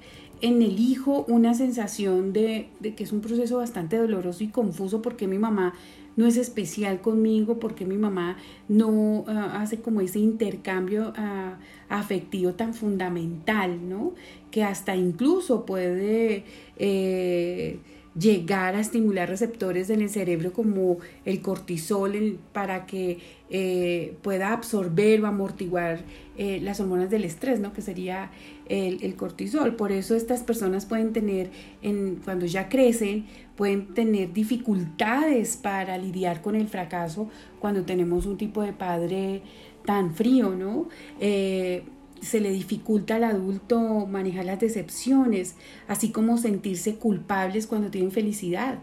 en 0.41 0.61
el 0.61 0.79
hijo 0.79 1.23
una 1.27 1.53
sensación 1.53 2.33
de, 2.33 2.69
que 2.81 3.03
es 3.03 3.11
un 3.11 3.21
proceso 3.21 3.57
bastante 3.57 3.97
doloroso 3.97 4.43
y 4.43 4.47
confuso 4.47 5.01
porque 5.01 5.27
mi 5.27 5.37
mamá 5.37 5.73
no 6.17 6.25
es 6.25 6.35
especial 6.35 6.99
conmigo, 6.99 7.59
porque 7.59 7.85
mi 7.85 7.97
mamá 7.97 8.37
no 8.67 9.23
ah, 9.27 9.61
hace 9.61 9.79
como 9.79 10.01
ese 10.01 10.19
intercambio 10.19 11.13
ah, 11.15 11.57
afectivo 11.87 12.53
tan 12.53 12.73
fundamental, 12.73 13.87
¿no? 13.87 14.13
Que 14.49 14.63
hasta 14.63 14.95
incluso 14.95 15.65
puede... 15.65 16.43
Eh, 16.77 17.79
llegar 18.17 18.75
a 18.75 18.79
estimular 18.81 19.29
receptores 19.29 19.89
en 19.89 20.01
el 20.01 20.09
cerebro 20.09 20.51
como 20.51 20.97
el 21.25 21.41
cortisol 21.41 22.39
para 22.51 22.85
que 22.85 23.19
eh, 23.49 24.15
pueda 24.21 24.51
absorber 24.51 25.21
o 25.23 25.27
amortiguar 25.27 26.01
eh, 26.37 26.59
las 26.61 26.79
hormonas 26.79 27.09
del 27.09 27.23
estrés, 27.23 27.59
¿no? 27.59 27.71
que 27.73 27.81
sería 27.81 28.31
el, 28.67 29.15
cortisol. 29.15 29.75
Por 29.75 29.91
eso 29.91 30.15
estas 30.15 30.43
personas 30.43 30.85
pueden 30.85 31.13
tener, 31.13 31.51
en, 31.81 32.21
cuando 32.23 32.45
ya 32.45 32.69
crecen, 32.69 33.25
pueden 33.55 33.93
tener 33.93 34.33
dificultades 34.33 35.57
para 35.57 35.97
lidiar 35.97 36.41
con 36.41 36.55
el 36.55 36.67
fracaso 36.67 37.29
cuando 37.59 37.83
tenemos 37.83 38.25
un 38.25 38.37
tipo 38.37 38.61
de 38.61 38.73
padre 38.73 39.41
tan 39.85 40.13
frío, 40.13 40.51
¿no? 40.51 40.87
Eh, 41.19 41.83
se 42.21 42.39
le 42.39 42.51
dificulta 42.51 43.15
al 43.15 43.23
adulto 43.23 44.05
manejar 44.07 44.45
las 44.45 44.59
decepciones, 44.59 45.55
así 45.87 46.11
como 46.11 46.37
sentirse 46.37 46.95
culpables 46.95 47.67
cuando 47.67 47.89
tienen 47.89 48.11
felicidad. 48.11 48.79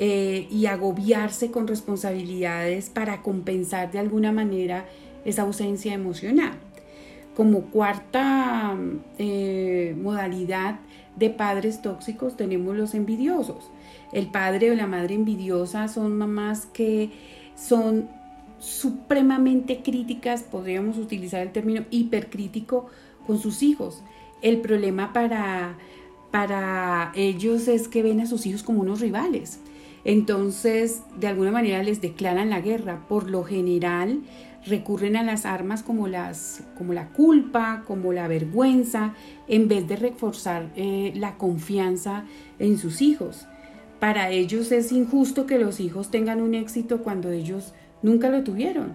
Eh, 0.00 0.48
y 0.50 0.66
agobiarse 0.66 1.52
con 1.52 1.68
responsabilidades 1.68 2.90
para 2.90 3.22
compensar 3.22 3.92
de 3.92 4.00
alguna 4.00 4.32
manera 4.32 4.86
esa 5.24 5.42
ausencia 5.42 5.94
emocional. 5.94 6.54
Como 7.36 7.66
cuarta 7.66 8.76
eh, 9.18 9.94
modalidad 9.96 10.80
de 11.14 11.30
padres 11.30 11.80
tóxicos 11.80 12.36
tenemos 12.36 12.76
los 12.76 12.94
envidiosos. 12.94 13.70
El 14.12 14.32
padre 14.32 14.72
o 14.72 14.74
la 14.74 14.88
madre 14.88 15.14
envidiosa 15.14 15.86
son 15.86 16.18
mamás 16.18 16.66
que 16.66 17.10
son 17.56 18.08
supremamente 18.64 19.82
críticas, 19.82 20.42
podríamos 20.42 20.96
utilizar 20.96 21.42
el 21.42 21.52
término 21.52 21.84
hipercrítico 21.90 22.86
con 23.26 23.38
sus 23.38 23.62
hijos. 23.62 24.02
El 24.40 24.60
problema 24.60 25.12
para, 25.12 25.76
para 26.30 27.12
ellos 27.14 27.68
es 27.68 27.88
que 27.88 28.02
ven 28.02 28.20
a 28.20 28.26
sus 28.26 28.46
hijos 28.46 28.62
como 28.62 28.80
unos 28.80 29.00
rivales. 29.00 29.60
Entonces, 30.04 31.02
de 31.18 31.28
alguna 31.28 31.50
manera 31.50 31.82
les 31.82 32.00
declaran 32.00 32.50
la 32.50 32.60
guerra. 32.60 33.06
Por 33.08 33.30
lo 33.30 33.44
general, 33.44 34.22
recurren 34.66 35.16
a 35.16 35.22
las 35.22 35.44
armas 35.44 35.82
como, 35.82 36.08
las, 36.08 36.62
como 36.76 36.94
la 36.94 37.08
culpa, 37.08 37.84
como 37.86 38.12
la 38.12 38.28
vergüenza, 38.28 39.14
en 39.46 39.68
vez 39.68 39.86
de 39.86 39.96
reforzar 39.96 40.70
eh, 40.76 41.12
la 41.16 41.36
confianza 41.36 42.24
en 42.58 42.78
sus 42.78 43.02
hijos. 43.02 43.46
Para 44.00 44.30
ellos 44.30 44.72
es 44.72 44.92
injusto 44.92 45.46
que 45.46 45.58
los 45.58 45.80
hijos 45.80 46.10
tengan 46.10 46.40
un 46.40 46.54
éxito 46.54 47.02
cuando 47.02 47.30
ellos 47.30 47.72
nunca 48.04 48.28
lo 48.28 48.44
tuvieron. 48.44 48.94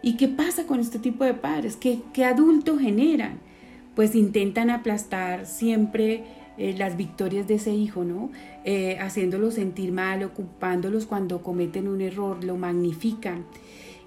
¿Y 0.00 0.16
qué 0.16 0.28
pasa 0.28 0.66
con 0.66 0.80
este 0.80 0.98
tipo 0.98 1.24
de 1.24 1.34
padres? 1.34 1.76
¿Qué, 1.76 2.00
qué 2.14 2.24
adultos 2.24 2.80
generan? 2.80 3.40
Pues 3.94 4.14
intentan 4.14 4.70
aplastar 4.70 5.46
siempre 5.46 6.24
eh, 6.56 6.74
las 6.78 6.96
victorias 6.96 7.46
de 7.48 7.56
ese 7.56 7.74
hijo, 7.74 8.04
¿no? 8.04 8.30
Eh, 8.64 8.98
haciéndolo 9.00 9.50
sentir 9.50 9.92
mal, 9.92 10.22
ocupándolos 10.22 11.06
cuando 11.06 11.42
cometen 11.42 11.88
un 11.88 12.00
error, 12.00 12.42
lo 12.44 12.56
magnifican. 12.56 13.44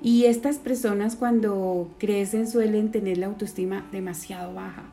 Y 0.02 0.26
estas 0.26 0.58
personas 0.58 1.16
cuando 1.16 1.92
crecen 2.00 2.48
suelen 2.48 2.92
tener 2.92 3.18
la 3.18 3.28
autoestima 3.28 3.86
demasiado 3.92 4.54
baja 4.54 4.86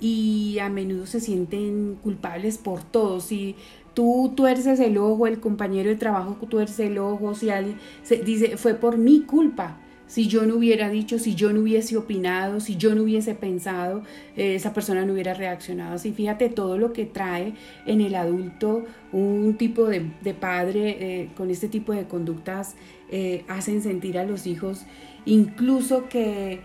y 0.00 0.58
a 0.60 0.68
menudo 0.68 1.06
se 1.06 1.20
sienten 1.20 1.96
culpables 2.02 2.58
por 2.58 2.82
todo. 2.82 3.20
Si 3.20 3.56
tú 3.94 4.32
tuerces 4.36 4.80
el 4.80 4.98
ojo, 4.98 5.26
el 5.26 5.40
compañero 5.40 5.88
de 5.88 5.96
trabajo 5.96 6.36
tuerce 6.48 6.86
el 6.86 6.98
ojo, 6.98 7.34
si 7.34 7.50
alguien 7.50 7.78
se 8.02 8.16
dice 8.18 8.56
fue 8.56 8.74
por 8.74 8.98
mi 8.98 9.22
culpa, 9.22 9.78
si 10.06 10.28
yo 10.28 10.46
no 10.46 10.56
hubiera 10.56 10.88
dicho, 10.88 11.18
si 11.18 11.34
yo 11.34 11.52
no 11.52 11.60
hubiese 11.60 11.96
opinado, 11.96 12.60
si 12.60 12.76
yo 12.76 12.94
no 12.94 13.02
hubiese 13.02 13.34
pensado, 13.34 14.02
eh, 14.36 14.54
esa 14.54 14.72
persona 14.72 15.04
no 15.04 15.12
hubiera 15.12 15.34
reaccionado 15.34 15.94
así. 15.94 16.12
Fíjate 16.12 16.48
todo 16.48 16.78
lo 16.78 16.92
que 16.92 17.06
trae 17.06 17.54
en 17.86 18.00
el 18.00 18.14
adulto 18.14 18.84
un 19.12 19.56
tipo 19.56 19.86
de, 19.86 20.00
padre 20.38 20.96
eh, 21.00 21.30
con 21.36 21.50
este 21.50 21.68
tipo 21.68 21.92
de 21.92 22.04
conductas 22.04 22.76
eh, 23.10 23.44
hacen 23.48 23.82
sentir 23.82 24.18
a 24.18 24.24
los 24.24 24.46
hijos 24.46 24.84
incluso 25.26 26.08
que 26.08 26.60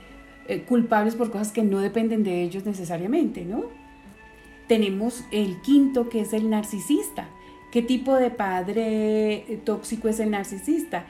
culpables 0.68 1.16
por 1.16 1.32
cosas 1.32 1.52
que 1.52 1.64
no 1.64 1.80
dependen 1.80 2.24
de 2.24 2.44
ellos 2.44 2.66
necesariamente, 2.66 3.46
¿no? 3.46 3.64
Tenemos 4.68 5.24
el 5.32 5.62
quinto 5.62 6.10
que 6.10 6.22
es 6.22 6.34
el 6.34 6.50
narcisista. 6.50 7.30
¿Qué 7.72 7.82
tipo 7.82 8.16
de 8.16 8.32
padre 8.32 9.62
tóxico 9.64 10.10
es 10.10 10.20
el 10.20 10.32
narcisista? 10.32 11.06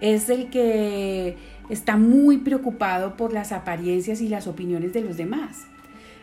Es 0.00 0.28
el 0.28 0.50
que 0.50 1.36
está 1.68 1.96
muy 1.96 2.38
preocupado 2.38 3.16
por 3.16 3.32
las 3.32 3.52
apariencias 3.52 4.20
y 4.20 4.28
las 4.28 4.46
opiniones 4.46 4.92
de 4.92 5.02
los 5.02 5.16
demás. 5.16 5.66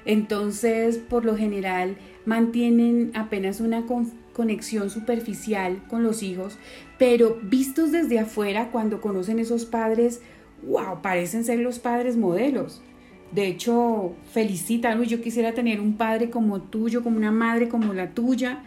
Entonces, 0.05 0.97
por 0.97 1.25
lo 1.25 1.37
general, 1.37 1.95
mantienen 2.25 3.11
apenas 3.13 3.59
una 3.59 3.83
conexión 4.33 4.89
superficial 4.89 5.81
con 5.87 6.03
los 6.03 6.23
hijos, 6.23 6.57
pero 6.97 7.39
vistos 7.41 7.91
desde 7.91 8.19
afuera, 8.19 8.69
cuando 8.71 9.01
conocen 9.01 9.39
esos 9.39 9.65
padres, 9.65 10.21
wow, 10.67 11.01
parecen 11.01 11.43
ser 11.43 11.59
los 11.59 11.79
padres 11.79 12.17
modelos. 12.17 12.81
De 13.31 13.47
hecho, 13.47 14.13
felicitan, 14.31 15.01
yo 15.03 15.21
quisiera 15.21 15.53
tener 15.53 15.81
un 15.81 15.97
padre 15.97 16.29
como 16.29 16.61
tuyo, 16.61 17.03
como 17.03 17.17
una 17.17 17.31
madre 17.31 17.67
como 17.67 17.93
la 17.93 18.11
tuya, 18.11 18.63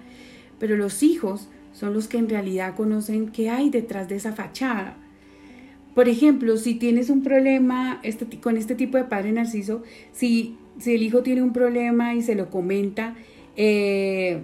pero 0.58 0.76
los 0.76 1.02
hijos 1.02 1.48
son 1.72 1.94
los 1.94 2.08
que 2.08 2.18
en 2.18 2.28
realidad 2.28 2.74
conocen 2.74 3.28
qué 3.28 3.50
hay 3.50 3.70
detrás 3.70 4.08
de 4.08 4.16
esa 4.16 4.32
fachada 4.32 4.96
por 5.96 6.10
ejemplo, 6.10 6.58
si 6.58 6.74
tienes 6.74 7.08
un 7.08 7.22
problema 7.22 8.00
este, 8.02 8.26
con 8.38 8.58
este 8.58 8.74
tipo 8.74 8.98
de 8.98 9.04
padre 9.04 9.32
narciso, 9.32 9.82
si, 10.12 10.58
si 10.78 10.94
el 10.94 11.02
hijo 11.02 11.22
tiene 11.22 11.42
un 11.42 11.54
problema 11.54 12.14
y 12.14 12.20
se 12.20 12.34
lo 12.34 12.50
comenta, 12.50 13.14
eh, 13.56 14.42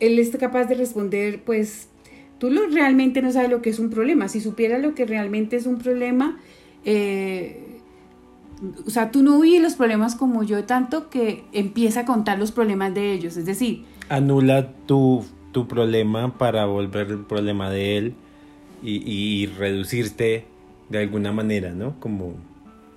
él 0.00 0.18
está 0.18 0.36
capaz 0.36 0.64
de 0.64 0.74
responder, 0.74 1.44
pues 1.44 1.86
tú 2.38 2.50
lo, 2.50 2.66
realmente 2.66 3.22
no 3.22 3.30
sabes 3.30 3.50
lo 3.50 3.62
que 3.62 3.70
es 3.70 3.78
un 3.78 3.88
problema. 3.88 4.26
Si 4.26 4.40
supiera 4.40 4.78
lo 4.78 4.96
que 4.96 5.06
realmente 5.06 5.54
es 5.54 5.66
un 5.66 5.78
problema, 5.78 6.40
eh, 6.84 7.80
o 8.86 8.90
sea, 8.90 9.10
tú 9.10 9.22
no 9.22 9.40
vives 9.40 9.62
los 9.62 9.74
problemas 9.74 10.14
como 10.14 10.42
yo, 10.42 10.64
tanto 10.64 11.10
que 11.10 11.44
empieza 11.52 12.00
a 12.00 12.04
contar 12.04 12.38
los 12.38 12.52
problemas 12.52 12.94
de 12.94 13.12
ellos. 13.12 13.36
Es 13.36 13.46
decir, 13.46 13.84
anula 14.08 14.72
tu, 14.86 15.24
tu 15.52 15.66
problema 15.66 16.36
para 16.38 16.66
volver 16.66 17.08
el 17.08 17.24
problema 17.24 17.70
de 17.70 17.98
él 17.98 18.14
y, 18.82 19.02
y 19.10 19.46
reducirte 19.46 20.46
de 20.88 20.98
alguna 20.98 21.32
manera, 21.32 21.72
¿no? 21.72 21.98
Como, 22.00 22.34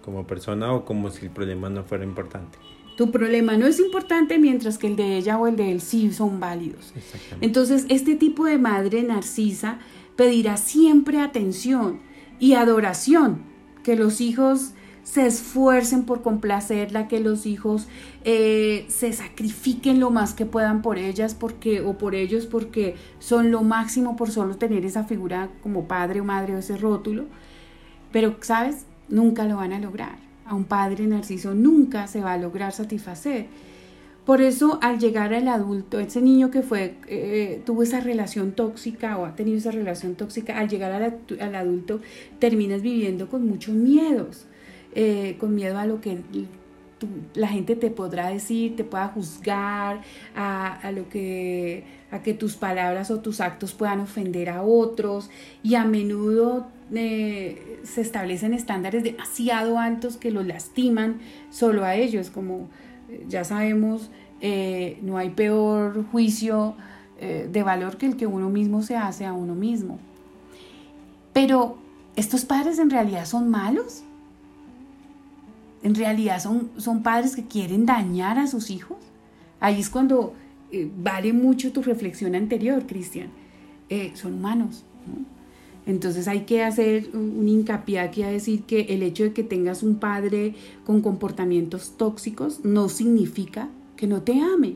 como 0.03 0.27
persona 0.27 0.71
o 0.73 0.85
como 0.85 1.09
si 1.09 1.25
el 1.25 1.31
problema 1.31 1.69
no 1.69 1.83
fuera 1.83 2.03
importante. 2.03 2.57
Tu 2.97 3.11
problema 3.11 3.57
no 3.57 3.67
es 3.67 3.79
importante 3.79 4.39
mientras 4.39 4.77
que 4.77 4.87
el 4.87 4.95
de 4.95 5.17
ella 5.17 5.37
o 5.37 5.47
el 5.47 5.55
de 5.55 5.71
él 5.71 5.81
sí 5.81 6.11
son 6.11 6.39
válidos. 6.39 6.93
Entonces, 7.41 7.85
este 7.89 8.15
tipo 8.15 8.45
de 8.45 8.57
madre 8.57 9.03
narcisa 9.03 9.79
pedirá 10.15 10.57
siempre 10.57 11.19
atención 11.19 11.99
y 12.39 12.53
adoración, 12.53 13.43
que 13.87 13.95
los 13.95 14.19
hijos 14.19 14.71
se 15.03 15.25
esfuercen 15.25 16.03
por 16.03 16.21
complacerla, 16.21 17.07
que 17.07 17.21
los 17.21 17.45
hijos 17.45 17.87
eh, 18.25 18.85
se 18.89 19.13
sacrifiquen 19.13 20.01
lo 20.01 20.11
más 20.11 20.33
que 20.33 20.45
puedan 20.45 20.81
por 20.81 20.97
ellas 20.97 21.33
porque, 21.33 21.79
o 21.79 21.97
por 21.97 22.13
ellos 22.13 22.47
porque 22.47 22.97
son 23.19 23.49
lo 23.49 23.63
máximo 23.63 24.17
por 24.17 24.29
solo 24.29 24.57
tener 24.57 24.85
esa 24.85 25.05
figura 25.05 25.47
como 25.63 25.87
padre 25.87 26.19
o 26.19 26.25
madre 26.25 26.53
o 26.53 26.57
ese 26.57 26.75
rótulo. 26.75 27.27
Pero, 28.11 28.35
¿sabes? 28.41 28.87
Nunca 29.07 29.45
lo 29.45 29.55
van 29.55 29.71
a 29.71 29.79
lograr. 29.79 30.17
A 30.45 30.53
un 30.53 30.65
padre 30.65 31.07
narciso 31.07 31.55
nunca 31.55 32.07
se 32.07 32.19
va 32.19 32.33
a 32.33 32.37
lograr 32.37 32.73
satisfacer. 32.73 33.45
Por 34.27 34.41
eso, 34.41 34.77
al 34.81 34.99
llegar 34.99 35.33
al 35.33 35.47
adulto, 35.47 36.01
ese 36.01 36.21
niño 36.21 36.51
que 36.51 36.61
fue, 36.61 36.95
eh, 37.07 37.61
tuvo 37.65 37.81
esa 37.83 38.01
relación 38.01 38.51
tóxica 38.51 39.17
o 39.17 39.25
ha 39.25 39.37
tenido 39.37 39.57
esa 39.57 39.71
relación 39.71 40.15
tóxica, 40.15 40.59
al 40.59 40.67
llegar 40.67 40.91
al, 41.39 41.55
adulto, 41.55 42.01
terminas 42.37 42.81
viviendo 42.81 43.29
con 43.29 43.47
muchos 43.47 43.73
miedos, 43.73 44.45
eh, 44.93 45.37
con 45.39 45.55
miedo 45.55 45.79
a 45.79 45.85
lo 45.85 46.01
que 46.01 46.17
la 47.35 47.47
gente 47.47 47.77
te 47.77 47.89
podrá 47.89 48.27
decir, 48.27 48.75
te 48.75 48.83
pueda 48.83 49.07
juzgar, 49.07 50.01
a, 50.35 50.91
lo 50.93 51.07
que, 51.07 51.85
a 52.11 52.21
que 52.21 52.33
tus 52.33 52.57
palabras 52.57 53.09
o 53.11 53.21
tus 53.21 53.39
actos 53.39 53.73
puedan 53.73 54.01
ofender 54.01 54.49
a 54.49 54.61
otros. 54.61 55.29
Y 55.63 55.75
a 55.75 55.85
menudo 55.85 56.67
eh, 56.93 57.79
se 57.83 58.01
establecen 58.01 58.53
estándares 58.53 59.03
demasiado 59.03 59.79
altos 59.79 60.17
que 60.17 60.31
los 60.31 60.45
lastiman 60.45 61.21
solo 61.49 61.85
a 61.85 61.95
ellos, 61.95 62.29
como 62.29 62.67
ya 63.27 63.43
sabemos, 63.43 64.09
eh, 64.41 64.99
no 65.01 65.17
hay 65.17 65.29
peor 65.31 66.05
juicio 66.11 66.75
de 67.19 67.63
valor 67.63 67.97
que 67.97 68.05
el 68.05 68.15
que 68.15 68.27
uno 68.27 68.51
mismo 68.51 68.83
se 68.83 68.95
hace 68.95 69.25
a 69.25 69.33
uno 69.33 69.55
mismo. 69.55 69.97
Pero, 71.33 71.79
¿estos 72.15 72.45
padres 72.45 72.77
en 72.77 72.91
realidad 72.91 73.25
son 73.25 73.49
malos? 73.49 74.03
¿En 75.81 75.95
realidad 75.95 76.39
son, 76.39 76.69
son 76.77 77.01
padres 77.01 77.35
que 77.35 77.45
quieren 77.45 77.87
dañar 77.87 78.37
a 78.37 78.45
sus 78.45 78.69
hijos? 78.69 78.99
Ahí 79.59 79.79
es 79.79 79.89
cuando 79.89 80.35
vale 80.95 81.33
mucho 81.33 81.71
tu 81.73 81.81
reflexión 81.81 82.35
anterior, 82.35 82.85
Cristian. 82.85 83.29
son 84.13 84.35
humanos. 84.35 84.83
¿no? 85.07 85.36
Entonces 85.87 86.27
hay 86.27 86.41
que 86.41 86.63
hacer 86.63 87.09
un 87.13 87.47
hincapié 87.47 88.01
aquí 88.01 88.21
a 88.21 88.29
decir 88.29 88.63
que 88.63 88.81
el 88.89 89.01
hecho 89.01 89.23
de 89.23 89.31
que 89.31 89.43
tengas 89.43 89.83
un 89.83 89.95
padre 89.95 90.53
con 90.85 91.01
comportamientos 91.01 91.93
tóxicos 91.95 92.65
no 92.65 92.89
significa 92.89 93.69
que 93.95 94.05
no 94.05 94.21
te 94.21 94.39
ame. 94.41 94.75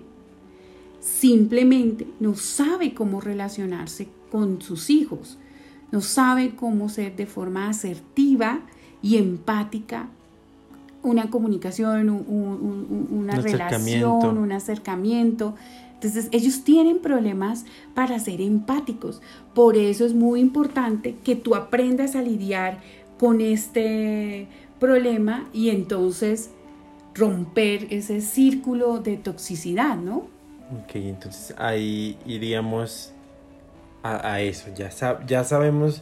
Simplemente 1.02 2.08
no 2.22 2.36
sabe 2.36 2.94
cómo 2.94 3.20
relacionarse 3.20 4.08
con 4.32 4.62
sus 4.62 4.90
hijos, 4.90 5.38
no 5.92 6.00
sabe 6.00 6.56
cómo 6.56 6.88
ser 6.88 7.18
de 7.18 7.26
forma 7.26 7.68
asertiva 7.68 8.62
y 9.02 9.18
empática, 9.18 10.08
una 11.04 11.30
comunicación, 11.30 12.10
una 12.10 13.36
relación, 13.36 14.38
un 14.38 14.52
acercamiento. 14.54 15.56
Entonces 16.02 16.30
ellos 16.32 16.64
tienen 16.64 16.98
problemas 16.98 17.64
para 17.94 18.18
ser 18.18 18.42
empáticos. 18.42 19.22
Por 19.54 19.78
eso 19.78 20.04
es 20.04 20.16
muy 20.16 20.40
importante 20.40 21.16
que 21.24 21.36
tú 21.36 21.54
aprendas 21.54 22.16
a 22.16 22.24
lidiar 22.24 22.80
con 23.20 23.40
este 23.40 24.48
problema 24.80 25.48
y 25.54 25.70
entonces 25.70 26.50
romper 27.14 27.86
ese 27.92 28.20
círculo 28.22 28.98
de 28.98 29.18
toxicidad, 29.18 29.96
¿no? 29.96 30.26
Ok, 30.84 30.96
entonces 30.96 31.54
ahí 31.60 32.18
iríamos 32.26 33.14
a, 34.02 34.42
eso. 34.42 34.70
Ya, 34.76 35.44
sabemos 35.44 36.02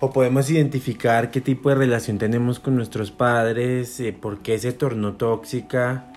o 0.00 0.12
podemos 0.12 0.50
identificar 0.50 1.30
qué 1.30 1.40
tipo 1.40 1.70
de 1.70 1.76
relación 1.76 2.18
tenemos 2.18 2.60
con 2.60 2.76
nuestros 2.76 3.10
padres, 3.10 3.98
eh, 4.00 4.12
por 4.12 4.40
qué 4.40 4.58
se 4.58 4.74
tornó 4.74 5.14
tóxica 5.14 6.12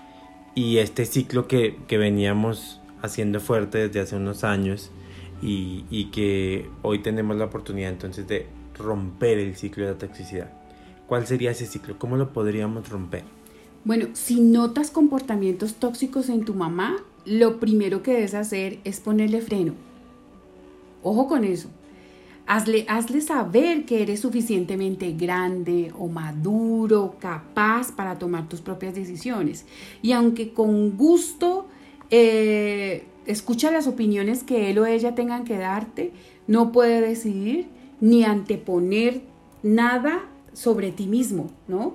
y 0.54 0.78
este 0.78 1.04
ciclo 1.04 1.46
que, 1.48 1.76
veníamos 1.90 2.80
haciendo 3.02 3.40
fuerte 3.40 3.88
desde 3.88 4.00
hace 4.00 4.16
unos 4.16 4.44
años 4.44 4.90
y, 5.42 5.84
y 5.90 6.06
que 6.06 6.68
hoy 6.82 7.00
tenemos 7.00 7.36
la 7.36 7.46
oportunidad 7.46 7.90
entonces 7.90 8.26
de 8.28 8.46
romper 8.76 9.38
el 9.38 9.56
ciclo 9.56 9.84
de 9.86 9.92
la 9.92 9.98
toxicidad. 9.98 10.50
¿Cuál 11.06 11.26
sería 11.26 11.50
ese 11.50 11.66
ciclo? 11.66 11.98
¿Cómo 11.98 12.16
lo 12.16 12.32
podríamos 12.32 12.88
romper? 12.88 13.24
Bueno, 13.84 14.08
si 14.12 14.40
notas 14.40 14.90
comportamientos 14.90 15.74
tóxicos 15.74 16.28
en 16.28 16.44
tu 16.44 16.54
mamá, 16.54 16.98
lo 17.24 17.58
primero 17.58 18.02
que 18.02 18.12
debes 18.12 18.34
hacer 18.34 18.78
es 18.84 19.00
ponerle 19.00 19.40
freno. 19.40 19.72
Ojo 21.02 21.28
con 21.28 21.44
eso. 21.44 21.70
Hazle, 22.52 22.84
hazle, 22.88 23.20
saber 23.20 23.84
que 23.84 24.02
eres 24.02 24.18
suficientemente 24.18 25.12
grande 25.12 25.92
o 25.96 26.08
maduro, 26.08 27.14
capaz 27.20 27.92
para 27.92 28.18
tomar 28.18 28.48
tus 28.48 28.60
propias 28.60 28.92
decisiones. 28.92 29.66
Y 30.02 30.10
aunque 30.10 30.52
con 30.52 30.96
gusto 30.96 31.68
eh, 32.10 33.04
escucha 33.24 33.70
las 33.70 33.86
opiniones 33.86 34.42
que 34.42 34.68
él 34.68 34.80
o 34.80 34.86
ella 34.86 35.14
tengan 35.14 35.44
que 35.44 35.58
darte, 35.58 36.10
no 36.48 36.72
puede 36.72 37.00
decidir 37.00 37.68
ni 38.00 38.24
anteponer 38.24 39.22
nada 39.62 40.28
sobre 40.52 40.90
ti 40.90 41.06
mismo, 41.06 41.52
¿no? 41.68 41.94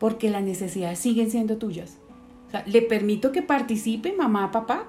Porque 0.00 0.28
las 0.28 0.42
necesidades 0.42 0.98
siguen 0.98 1.30
siendo 1.30 1.56
tuyas. 1.56 1.98
le 2.66 2.82
permito 2.82 3.30
que 3.30 3.42
participe, 3.42 4.12
mamá, 4.12 4.50
papá, 4.50 4.88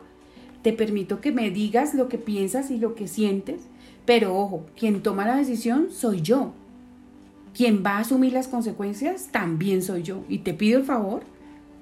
te 0.61 0.73
permito 0.73 1.21
que 1.21 1.31
me 1.31 1.51
digas 1.51 1.93
lo 1.93 2.09
que 2.09 2.17
piensas 2.17 2.71
y 2.71 2.77
lo 2.77 2.95
que 2.95 3.07
sientes, 3.07 3.61
pero 4.05 4.35
ojo, 4.35 4.65
quien 4.77 5.01
toma 5.01 5.25
la 5.25 5.37
decisión 5.37 5.87
soy 5.91 6.21
yo. 6.21 6.53
Quien 7.53 7.83
va 7.85 7.97
a 7.97 7.99
asumir 7.99 8.33
las 8.33 8.47
consecuencias 8.47 9.29
también 9.31 9.81
soy 9.81 10.03
yo. 10.03 10.23
Y 10.29 10.39
te 10.39 10.53
pido 10.53 10.79
el 10.79 10.85
favor 10.85 11.23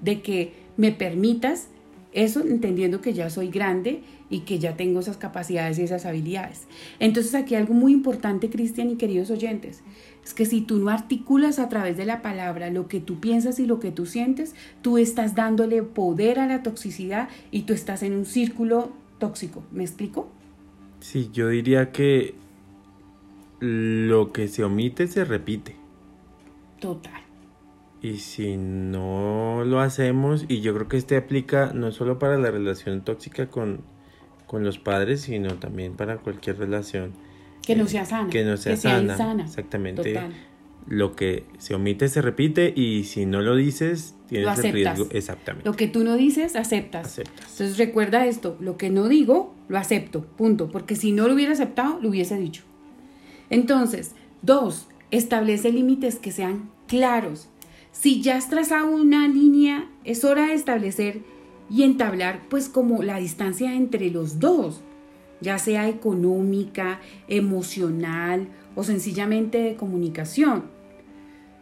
de 0.02 0.22
que 0.22 0.54
me 0.78 0.92
permitas 0.92 1.68
eso 2.14 2.42
entendiendo 2.42 3.02
que 3.02 3.14
ya 3.14 3.30
soy 3.30 3.50
grande 3.50 4.02
y 4.30 4.42
que 4.42 4.60
ya 4.60 4.76
tengo 4.76 5.00
esas 5.00 5.18
capacidades 5.18 5.80
y 5.80 5.84
esas 5.84 6.06
habilidades. 6.06 6.68
Entonces 7.00 7.36
aquí 7.36 7.56
algo 7.56 7.74
muy 7.74 7.94
importante, 7.94 8.50
Cristian 8.50 8.90
y 8.90 8.96
queridos 8.96 9.32
oyentes, 9.32 9.84
es 10.24 10.34
que 10.34 10.46
si 10.46 10.62
tú 10.62 10.80
no 10.80 10.90
articulas 10.90 11.60
a 11.60 11.70
través 11.70 11.96
de 11.98 12.06
la 12.06 12.22
palabra 12.22 12.70
lo 12.70 12.88
que 12.88 13.00
tú 13.00 13.20
piensas 13.20 13.60
y 13.60 13.66
lo 13.66 13.80
que 13.80 13.92
tú 13.92 14.06
sientes, 14.06 14.56
tú 14.82 14.98
estás 14.98 15.36
dándole 15.36 15.84
poder 15.84 16.40
a 16.40 16.48
la 16.48 16.64
toxicidad 16.64 17.30
y 17.52 17.62
tú 17.62 17.74
estás 17.74 18.04
en 18.04 18.14
un 18.14 18.26
círculo 18.26 18.92
tóxico. 19.20 19.64
¿Me 19.72 19.84
explico? 19.84 20.30
Sí, 21.00 21.30
yo 21.32 21.48
diría 21.50 21.92
que 21.92 22.36
lo 23.60 24.32
que 24.34 24.48
se 24.48 24.64
omite 24.64 25.08
se 25.08 25.24
repite. 25.24 25.76
Total. 26.80 27.22
Y 28.02 28.18
si 28.18 28.58
no 28.58 29.64
lo 29.66 29.80
hacemos, 29.80 30.46
y 30.48 30.62
yo 30.62 30.74
creo 30.76 30.88
que 30.88 30.98
este 30.98 31.18
aplica 31.18 31.72
no 31.74 31.92
solo 31.92 32.20
para 32.20 32.38
la 32.38 32.52
relación 32.52 33.02
tóxica 33.02 33.50
con, 33.50 33.82
con 34.48 34.64
los 34.64 34.80
padres, 34.80 35.22
sino 35.22 35.56
también 35.56 35.94
para 35.94 36.18
cualquier 36.18 36.58
relación. 36.58 37.12
Que 37.62 37.76
no 37.76 37.86
sea 37.86 38.06
sana. 38.06 38.30
Que 38.30 38.44
no 38.44 38.58
sea, 38.58 38.78
sana. 38.78 39.44
Exactamente. 39.44 40.20
Lo 40.88 41.18
que 41.18 41.44
se 41.58 41.76
omite 41.76 42.08
se 42.08 42.22
repite 42.22 42.72
y 42.74 43.04
si 43.04 43.26
no 43.26 43.42
lo 43.42 43.58
dices, 43.58 44.16
tienes 44.30 44.58
el 44.60 44.72
riesgo. 44.72 45.08
Exactamente. 45.12 45.70
Lo 45.70 45.76
que 45.76 45.88
tú 45.88 46.06
no 46.06 46.16
dices, 46.16 46.56
aceptas. 46.56 47.08
aceptas. 47.08 47.52
Entonces 47.52 47.78
recuerda 47.78 48.26
esto, 48.26 48.56
lo 48.62 48.78
que 48.78 48.90
no 48.90 49.10
digo, 49.10 49.54
lo 49.68 49.78
acepto, 49.78 50.24
punto. 50.24 50.70
Porque 50.72 50.96
si 50.96 51.12
no 51.12 51.28
lo 51.28 51.34
hubiera 51.34 51.52
aceptado, 51.52 52.00
lo 52.02 52.08
hubiese 52.08 52.38
dicho. 52.40 52.64
Entonces, 53.50 54.14
dos, 54.42 54.88
establece 55.12 55.74
límites 55.74 56.16
que 56.16 56.32
sean 56.32 56.70
claros. 56.88 57.50
Si 57.92 58.22
ya 58.22 58.38
has 58.38 58.50
trazado 58.50 58.88
una 58.90 59.28
línea, 59.28 59.90
es 60.06 60.24
hora 60.24 60.48
de 60.48 60.54
establecer 60.54 61.20
y 61.70 61.84
entablar 61.84 62.42
pues 62.50 62.70
como 62.70 63.04
la 63.04 63.18
distancia 63.18 63.74
entre 63.74 64.10
los 64.10 64.40
dos, 64.40 64.82
ya 65.42 65.58
sea 65.60 65.88
económica, 65.88 67.00
emocional 67.28 68.48
o 68.76 68.84
sencillamente 68.84 69.60
de 69.60 69.76
comunicación. 69.76 70.66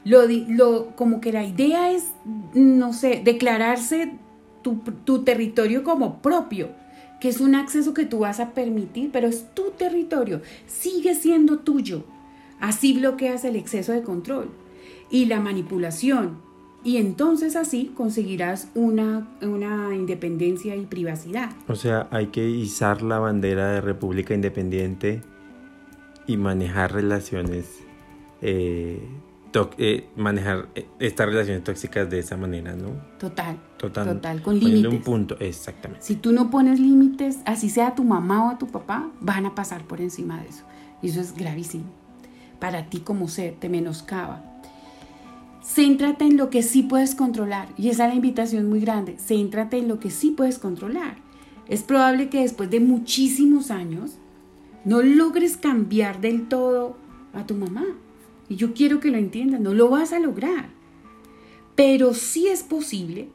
Lo, 0.03 0.27
lo, 0.27 0.95
como 0.95 1.19
que 1.19 1.31
la 1.31 1.43
idea 1.43 1.91
es, 1.91 2.13
no 2.53 2.93
sé, 2.93 3.21
declararse 3.23 4.13
tu, 4.61 4.75
tu 5.03 5.23
territorio 5.23 5.83
como 5.83 6.21
propio, 6.21 6.69
que 7.19 7.29
es 7.29 7.41
un 7.41 7.55
acceso 7.55 7.93
que 7.93 8.05
tú 8.05 8.19
vas 8.19 8.39
a 8.39 8.51
permitir, 8.51 9.09
pero 9.11 9.27
es 9.27 9.53
tu 9.55 9.71
territorio, 9.71 10.41
sigue 10.67 11.15
siendo 11.15 11.59
tuyo. 11.59 12.03
Así 12.59 12.93
bloqueas 12.93 13.43
el 13.45 13.55
exceso 13.55 13.91
de 13.91 14.03
control 14.03 14.49
y 15.09 15.25
la 15.25 15.39
manipulación 15.39 16.44
y 16.85 16.97
entonces 16.97 17.55
así 17.55 17.91
conseguirás 17.95 18.69
una, 18.75 19.27
independencia 19.41 20.75
y 20.75 20.85
privacidad. 20.85 21.49
O 21.67 21.73
sea, 21.73 22.07
hay 22.11 22.27
que 22.27 22.47
izar 22.47 23.01
la 23.01 23.17
bandera 23.17 23.71
de 23.71 23.81
República 23.81 24.35
Independiente 24.35 25.23
y 26.27 26.37
manejar 26.37 26.93
relaciones, 26.93 27.79
eh, 28.43 29.01
eh, 29.79 30.07
manejar 30.15 30.67
eh, 30.75 30.85
estas 30.99 31.25
relaciones 31.25 31.63
tóxicas 31.63 32.07
de 32.07 32.19
esa 32.19 32.37
manera, 32.37 32.75
¿no? 32.75 32.89
Total. 33.17 33.57
Total. 33.77 34.05
Total, 34.05 34.43
con 34.43 34.59
límites. 34.59 34.93
un 34.93 35.01
punto, 35.01 35.39
exactamente. 35.39 36.05
Si 36.05 36.15
tú 36.15 36.33
no 36.33 36.51
pones 36.51 36.79
límites, 36.79 37.39
así 37.45 37.71
sea 37.71 37.95
tu 37.95 38.03
mamá 38.03 38.45
o 38.45 38.49
a 38.51 38.57
tu 38.59 38.67
papá, 38.67 39.09
van 39.21 39.47
a 39.47 39.55
pasar 39.55 39.85
por 39.85 40.01
encima 40.01 40.39
de 40.39 40.49
eso. 40.49 40.63
Y 41.01 41.09
eso 41.09 41.19
es 41.19 41.35
gravísimo. 41.35 41.85
Para 42.59 42.91
ti 42.91 42.99
como 42.99 43.27
ser, 43.27 43.55
te 43.55 43.69
menoscaba 43.69 44.54
Céntrate 45.65 46.25
en 46.25 46.37
lo 46.37 46.51
que 46.51 46.61
sí 46.61 46.83
puedes 46.83 47.15
controlar. 47.15 47.69
Y 47.75 47.89
esa 47.89 48.05
es 48.05 48.09
la 48.09 48.15
invitación 48.15 48.69
muy 48.69 48.79
grande. 48.79 49.17
Céntrate 49.17 49.77
en 49.77 49.87
lo 49.87 49.99
que 49.99 50.11
sí 50.11 50.31
puedes 50.31 50.59
controlar. 50.59 51.17
Es 51.67 51.81
probable 51.81 52.29
que 52.29 52.41
después 52.41 52.69
de 52.69 52.79
muchísimos 52.79 53.71
años 53.71 54.19
no 54.83 55.01
logres 55.01 55.57
cambiar 55.57 56.21
del 56.21 56.47
todo 56.47 56.97
a 57.33 57.47
tu 57.47 57.55
mamá. 57.55 57.85
Y 58.47 58.57
yo 58.57 58.73
quiero 58.75 58.99
que 58.99 59.09
lo 59.09 59.17
entiendas, 59.17 59.59
no 59.59 59.73
lo 59.73 59.89
vas 59.89 60.13
a 60.13 60.19
lograr. 60.19 60.69
Pero 61.75 62.13
sí 62.13 62.47
es 62.47 62.61
posible 62.61 63.29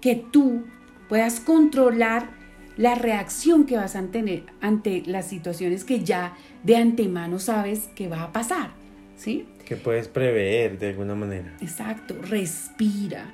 que 0.00 0.14
tú 0.16 0.62
puedas 1.08 1.38
controlar 1.38 2.30
la 2.78 2.94
reacción 2.94 3.64
que 3.64 3.76
vas 3.76 3.94
a 3.94 4.02
tener 4.06 4.46
ante 4.62 5.02
las 5.04 5.28
situaciones 5.28 5.84
que 5.84 6.02
ya 6.02 6.34
de 6.62 6.76
antemano 6.76 7.38
sabes 7.38 7.88
que 7.94 8.08
va 8.08 8.22
a 8.22 8.32
pasar. 8.32 8.70
¿Sí? 9.16 9.44
Que 9.68 9.76
puedes 9.76 10.08
prever 10.08 10.78
de 10.78 10.88
alguna 10.88 11.14
manera. 11.14 11.54
Exacto, 11.60 12.16
respira, 12.22 13.26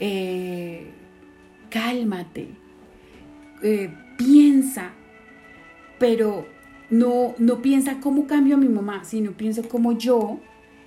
eh, 0.00 0.90
cálmate, 1.70 2.48
eh, 3.62 3.94
piensa, 4.18 4.90
pero 6.00 6.48
no, 6.90 7.36
no 7.38 7.62
piensa 7.62 8.00
cómo 8.00 8.26
cambio 8.26 8.56
a 8.56 8.58
mi 8.58 8.68
mamá, 8.68 9.04
sino 9.04 9.30
piensa 9.30 9.62
cómo 9.62 9.96
yo, 9.96 10.40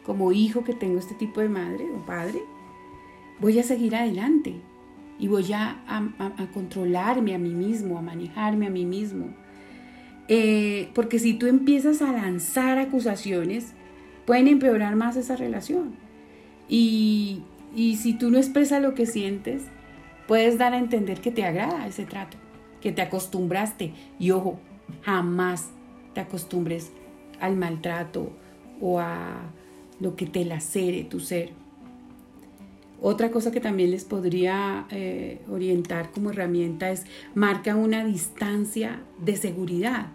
como 0.05 0.33
hijo 0.33 0.65
que 0.65 0.73
tengo 0.73 0.99
este 0.99 1.15
tipo 1.15 1.39
de 1.39 1.47
madre 1.47 1.85
o 1.95 2.05
padre, 2.05 2.41
voy 3.39 3.59
a 3.59 3.63
seguir 3.63 3.95
adelante 3.95 4.55
y 5.19 5.29
voy 5.29 5.53
a, 5.53 5.81
a, 5.87 6.51
controlarme 6.53 7.33
a 7.33 7.37
mí 7.37 7.53
mismo, 7.53 7.97
a 7.97 8.01
manejarme 8.01 8.67
a 8.67 8.69
mí 8.69 8.83
mismo. 8.83 9.33
Eh, 10.27 10.89
porque 10.93 11.17
si 11.17 11.33
tú 11.33 11.47
empiezas 11.47 12.01
a 12.01 12.11
lanzar 12.11 12.77
acusaciones, 12.77 13.73
pueden 14.25 14.47
empeorar 14.47 14.95
más 14.95 15.15
esa 15.15 15.35
relación. 15.35 15.95
Y, 16.69 17.43
si 17.75 18.13
tú 18.13 18.29
no 18.29 18.37
expresas 18.37 18.81
lo 18.81 18.93
que 18.93 19.05
sientes, 19.05 19.63
puedes 20.27 20.57
dar 20.57 20.73
a 20.73 20.77
entender 20.77 21.21
que 21.21 21.31
te 21.31 21.43
agrada 21.43 21.87
ese 21.87 22.05
trato, 22.05 22.37
que 22.81 22.91
te 22.91 23.01
acostumbraste. 23.01 23.93
Y 24.19 24.31
ojo, 24.31 24.59
jamás 25.01 25.69
te 26.13 26.21
acostumbres 26.21 26.91
al 27.39 27.55
maltrato 27.55 28.31
o 28.79 28.99
a 28.99 29.41
lo 29.99 30.15
que 30.15 30.25
te 30.25 30.45
lacere 30.45 31.03
tu 31.03 31.19
ser. 31.19 31.51
Otra 33.01 33.31
cosa 33.31 33.51
que 33.51 33.59
también 33.59 33.91
les 33.91 34.05
podría 34.05 34.85
eh, 34.89 35.41
orientar 35.51 36.11
como 36.11 36.31
herramienta 36.31 36.89
es 36.89 37.03
marca 37.35 37.75
una 37.75 38.05
distancia 38.05 39.01
de 39.19 39.35
seguridad 39.35 40.07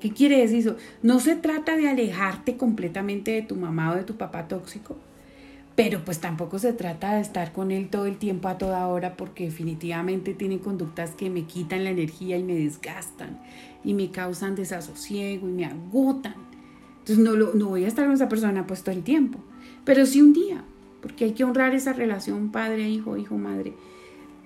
¿Qué 0.00 0.12
quiere 0.12 0.38
decir 0.38 0.58
eso? 0.58 0.76
No 1.02 1.20
se 1.20 1.36
trata 1.36 1.76
de 1.76 1.88
alejarte 1.88 2.56
completamente 2.56 3.32
de 3.32 3.42
tu 3.42 3.56
mamá 3.56 3.92
o 3.92 3.96
de 3.96 4.04
tu 4.04 4.16
papá 4.16 4.48
tóxico, 4.48 4.96
pero 5.76 6.04
pues 6.04 6.20
tampoco 6.20 6.58
se 6.58 6.72
trata 6.72 7.14
de 7.14 7.20
estar 7.20 7.52
con 7.52 7.70
él 7.70 7.88
todo 7.88 8.06
el 8.06 8.16
tiempo 8.16 8.48
a 8.48 8.58
toda 8.58 8.86
hora 8.86 9.16
porque 9.16 9.44
definitivamente 9.44 10.34
tiene 10.34 10.58
conductas 10.58 11.12
que 11.12 11.30
me 11.30 11.44
quitan 11.44 11.84
la 11.84 11.90
energía 11.90 12.38
y 12.38 12.42
me 12.42 12.54
desgastan 12.54 13.40
y 13.84 13.94
me 13.94 14.10
causan 14.10 14.56
desasosiego 14.56 15.48
y 15.48 15.52
me 15.52 15.64
agotan. 15.66 16.34
Entonces 16.98 17.18
no, 17.18 17.32
lo, 17.32 17.54
no 17.54 17.68
voy 17.68 17.84
a 17.84 17.88
estar 17.88 18.04
con 18.04 18.14
esa 18.14 18.28
persona 18.28 18.66
pues 18.66 18.82
todo 18.82 18.94
el 18.94 19.02
tiempo, 19.02 19.38
pero 19.84 20.04
sí 20.06 20.20
un 20.20 20.32
día, 20.32 20.64
porque 21.02 21.24
hay 21.24 21.32
que 21.32 21.44
honrar 21.44 21.74
esa 21.74 21.92
relación 21.92 22.50
padre-hijo, 22.50 23.16
hijo-madre. 23.16 23.74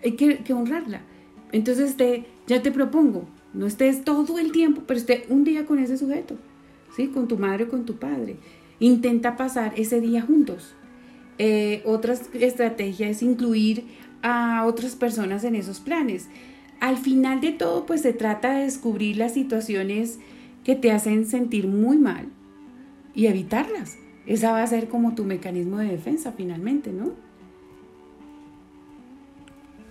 Hay 0.05 0.13
que, 0.13 0.39
que, 0.39 0.53
honrarla. 0.53 1.01
Entonces 1.53 1.97
te, 1.97 2.27
ya 2.47 2.63
te 2.63 2.71
propongo, 2.71 3.27
no 3.55 3.67
estés 3.67 4.05
todo 4.05 4.39
el 4.39 4.53
tiempo, 4.53 4.83
pero 4.87 4.99
esté 4.99 5.25
un 5.29 5.45
día 5.45 5.65
con 5.65 5.79
ese 5.79 5.97
sujeto, 5.97 6.37
¿sí? 6.95 7.09
Con 7.09 7.29
tu 7.29 7.39
madre 7.39 7.65
o 7.65 7.69
con 7.69 7.85
tu 7.85 7.97
padre. 7.97 8.37
Intenta 8.81 9.37
pasar 9.37 9.73
ese 9.77 10.01
día 10.01 10.23
juntos. 10.23 10.75
Eh, 11.39 11.83
otra 11.85 12.15
estrategia 12.15 13.09
es 13.09 13.23
incluir 13.23 13.85
a 14.23 14.65
otras 14.67 14.97
personas 14.97 15.45
en 15.45 15.55
esos 15.55 15.79
planes. 15.79 16.29
Al 16.81 16.97
final 16.97 17.41
de 17.41 17.53
todo, 17.53 17.87
pues 17.87 18.03
se 18.03 18.13
trata 18.13 18.55
de 18.55 18.65
descubrir 18.65 19.17
las 19.17 19.35
situaciones 19.35 20.19
que 20.65 20.75
te 20.75 20.91
hacen 20.91 21.25
sentir 21.25 21.69
muy 21.69 21.97
mal 21.97 22.27
y 23.15 23.27
evitarlas. 23.27 23.97
Esa 24.27 24.51
va 24.53 24.63
a 24.63 24.67
ser 24.67 24.89
como 24.89 25.15
tu 25.15 25.25
mecanismo 25.25 25.79
de 25.79 25.87
defensa 25.87 26.33
finalmente, 26.33 26.93
¿no? 26.93 27.13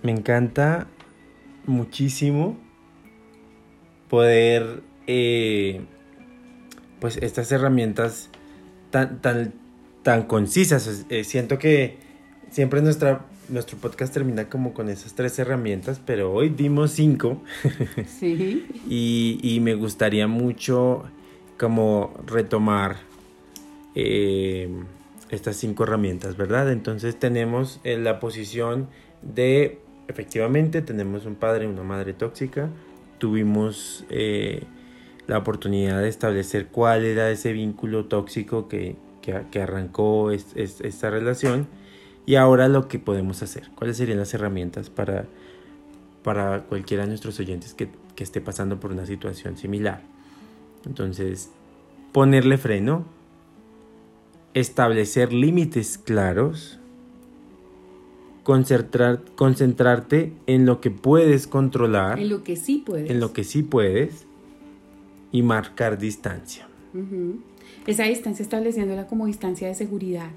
Me 0.02 0.12
encanta 0.12 0.86
muchísimo 1.66 2.58
poder, 4.08 4.82
eh, 5.06 5.80
pues 7.00 7.16
estas 7.18 7.50
herramientas 7.52 8.30
tan, 8.90 9.20
tan, 9.20 9.54
tan 10.02 10.24
concisas. 10.24 11.06
Eh, 11.08 11.24
siento 11.24 11.58
que 11.58 11.98
siempre 12.50 12.80
nuestra, 12.82 13.26
nuestro 13.48 13.78
podcast 13.78 14.12
termina 14.12 14.48
como 14.48 14.74
con 14.74 14.88
esas 14.88 15.14
tres 15.14 15.38
herramientas, 15.38 16.00
pero 16.04 16.32
hoy 16.32 16.48
dimos 16.48 16.92
cinco. 16.92 17.42
Sí. 18.06 18.66
y, 18.88 19.40
y, 19.42 19.60
me 19.60 19.74
gustaría 19.74 20.26
mucho 20.26 21.04
como 21.58 22.14
retomar 22.26 22.96
eh, 23.94 24.68
estas 25.30 25.56
cinco 25.56 25.84
herramientas, 25.84 26.36
¿verdad? 26.36 26.70
Entonces 26.70 27.18
tenemos 27.18 27.80
en 27.84 28.04
la 28.04 28.20
posición 28.20 28.88
de, 29.22 29.80
efectivamente, 30.08 30.82
tenemos 30.82 31.26
un 31.26 31.34
padre 31.34 31.64
y 31.64 31.68
una 31.68 31.82
madre 31.82 32.12
tóxica, 32.12 32.70
tuvimos 33.24 34.04
eh, 34.10 34.64
la 35.26 35.38
oportunidad 35.38 36.02
de 36.02 36.10
establecer 36.10 36.66
cuál 36.66 37.06
era 37.06 37.30
ese 37.30 37.54
vínculo 37.54 38.04
tóxico 38.04 38.68
que, 38.68 38.96
que, 39.22 39.62
arrancó 39.62 40.30
esta 40.30 41.08
relación 41.08 41.66
y 42.26 42.34
ahora 42.34 42.68
lo 42.68 42.86
que 42.86 42.98
podemos 42.98 43.42
hacer, 43.42 43.70
cuáles 43.76 43.96
serían 43.96 44.18
las 44.18 44.34
herramientas 44.34 44.90
para, 44.90 45.24
para 46.22 46.64
cualquiera 46.64 47.04
de 47.04 47.08
nuestros 47.08 47.40
oyentes 47.40 47.72
que, 47.72 47.88
que 48.14 48.24
esté 48.24 48.42
pasando 48.42 48.78
por 48.78 48.92
una 48.92 49.06
situación 49.06 49.56
similar. 49.56 50.02
Entonces, 50.84 51.48
ponerle 52.12 52.58
freno, 52.58 53.06
establecer 54.52 55.32
límites 55.32 55.96
claros, 55.96 56.78
concentrar, 58.44 59.22
concentrarte 59.34 60.32
en 60.46 60.66
lo 60.66 60.80
que 60.80 60.92
puedes 60.92 61.48
controlar. 61.48 62.20
En 62.20 62.28
lo 62.28 62.44
que 62.44 62.54
sí 62.54 62.82
puedes. 62.86 63.10
En 63.10 63.18
lo 63.18 63.32
que 63.32 63.42
sí 63.42 63.64
puedes. 63.64 64.26
Y 65.32 65.42
marcar 65.42 65.98
distancia. 65.98 66.68
Esa 67.88 68.04
distancia 68.04 68.44
estableciéndola 68.44 69.08
como 69.08 69.26
distancia 69.26 69.66
de 69.66 69.74
seguridad. 69.74 70.28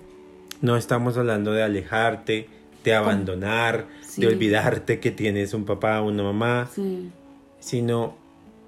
No 0.62 0.76
estamos 0.76 1.18
hablando 1.18 1.52
de 1.52 1.62
alejarte, 1.62 2.50
de 2.84 2.96
abandonar, 2.96 3.88
de 4.16 4.26
olvidarte 4.26 5.00
que 5.00 5.12
tienes 5.12 5.54
un 5.54 5.66
papá 5.66 6.02
o 6.02 6.08
una 6.08 6.24
mamá, 6.24 6.68
sí. 6.74 7.12
sino 7.60 8.16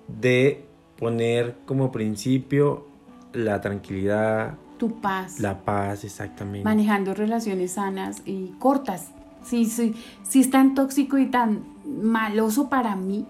de 0.07 0.65
poner 0.99 1.55
como 1.65 1.91
principio 1.91 2.85
la 3.33 3.59
tranquilidad. 3.61 4.55
Tu 4.77 5.01
paz. 5.01 5.39
La 5.39 5.63
paz, 5.63 6.03
exactamente. 6.03 6.63
Manejando 6.63 7.15
relaciones 7.15 7.71
sanas 7.71 8.21
y 8.25 8.53
cortas, 8.59 9.11
si, 9.43 9.65
si, 9.65 9.95
si 10.23 10.41
es 10.41 10.49
tan 10.49 10.75
tóxico 10.75 11.17
y 11.17 11.27
tan 11.27 11.63
maloso 11.85 12.69
para 12.69 12.95
mí, 12.95 13.25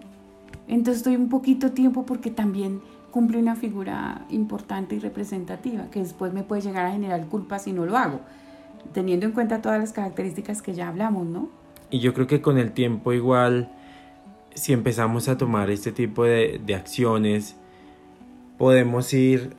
entonces 0.68 0.98
estoy 0.98 1.16
un 1.16 1.30
poquito 1.30 1.72
tiempo 1.72 2.06
porque 2.06 2.30
también 2.30 2.82
cumple 3.12 3.40
una 3.40 3.56
figura 3.56 4.26
importante 4.30 4.96
y 4.96 5.00
representativa, 5.00 5.90
que 5.90 6.00
después 6.00 6.34
me 6.34 6.44
puede 6.44 6.62
llegar 6.62 6.86
a 6.86 6.92
generar 6.92 7.26
culpa 7.28 7.60
si 7.60 7.74
no 7.74 7.86
lo 7.86 7.98
hago, 7.98 8.22
teniendo 8.94 9.26
en 9.26 9.32
cuenta 9.32 9.62
todas 9.62 9.80
las 9.80 9.94
características 9.94 10.62
que 10.62 10.74
ya 10.74 10.88
hablamos, 10.88 11.26
¿no? 11.26 11.50
Y 11.90 12.00
yo 12.00 12.14
creo 12.14 12.28
que 12.28 12.42
con 12.42 12.58
el 12.60 12.72
tiempo 12.72 13.14
igual, 13.14 13.72
si 14.54 14.74
empezamos 14.74 15.28
a 15.28 15.38
tomar 15.38 15.72
este 15.72 15.92
tipo 15.92 16.24
de, 16.24 16.62
de 16.64 16.76
acciones, 16.76 17.56
podemos 18.60 19.12
ir 19.14 19.56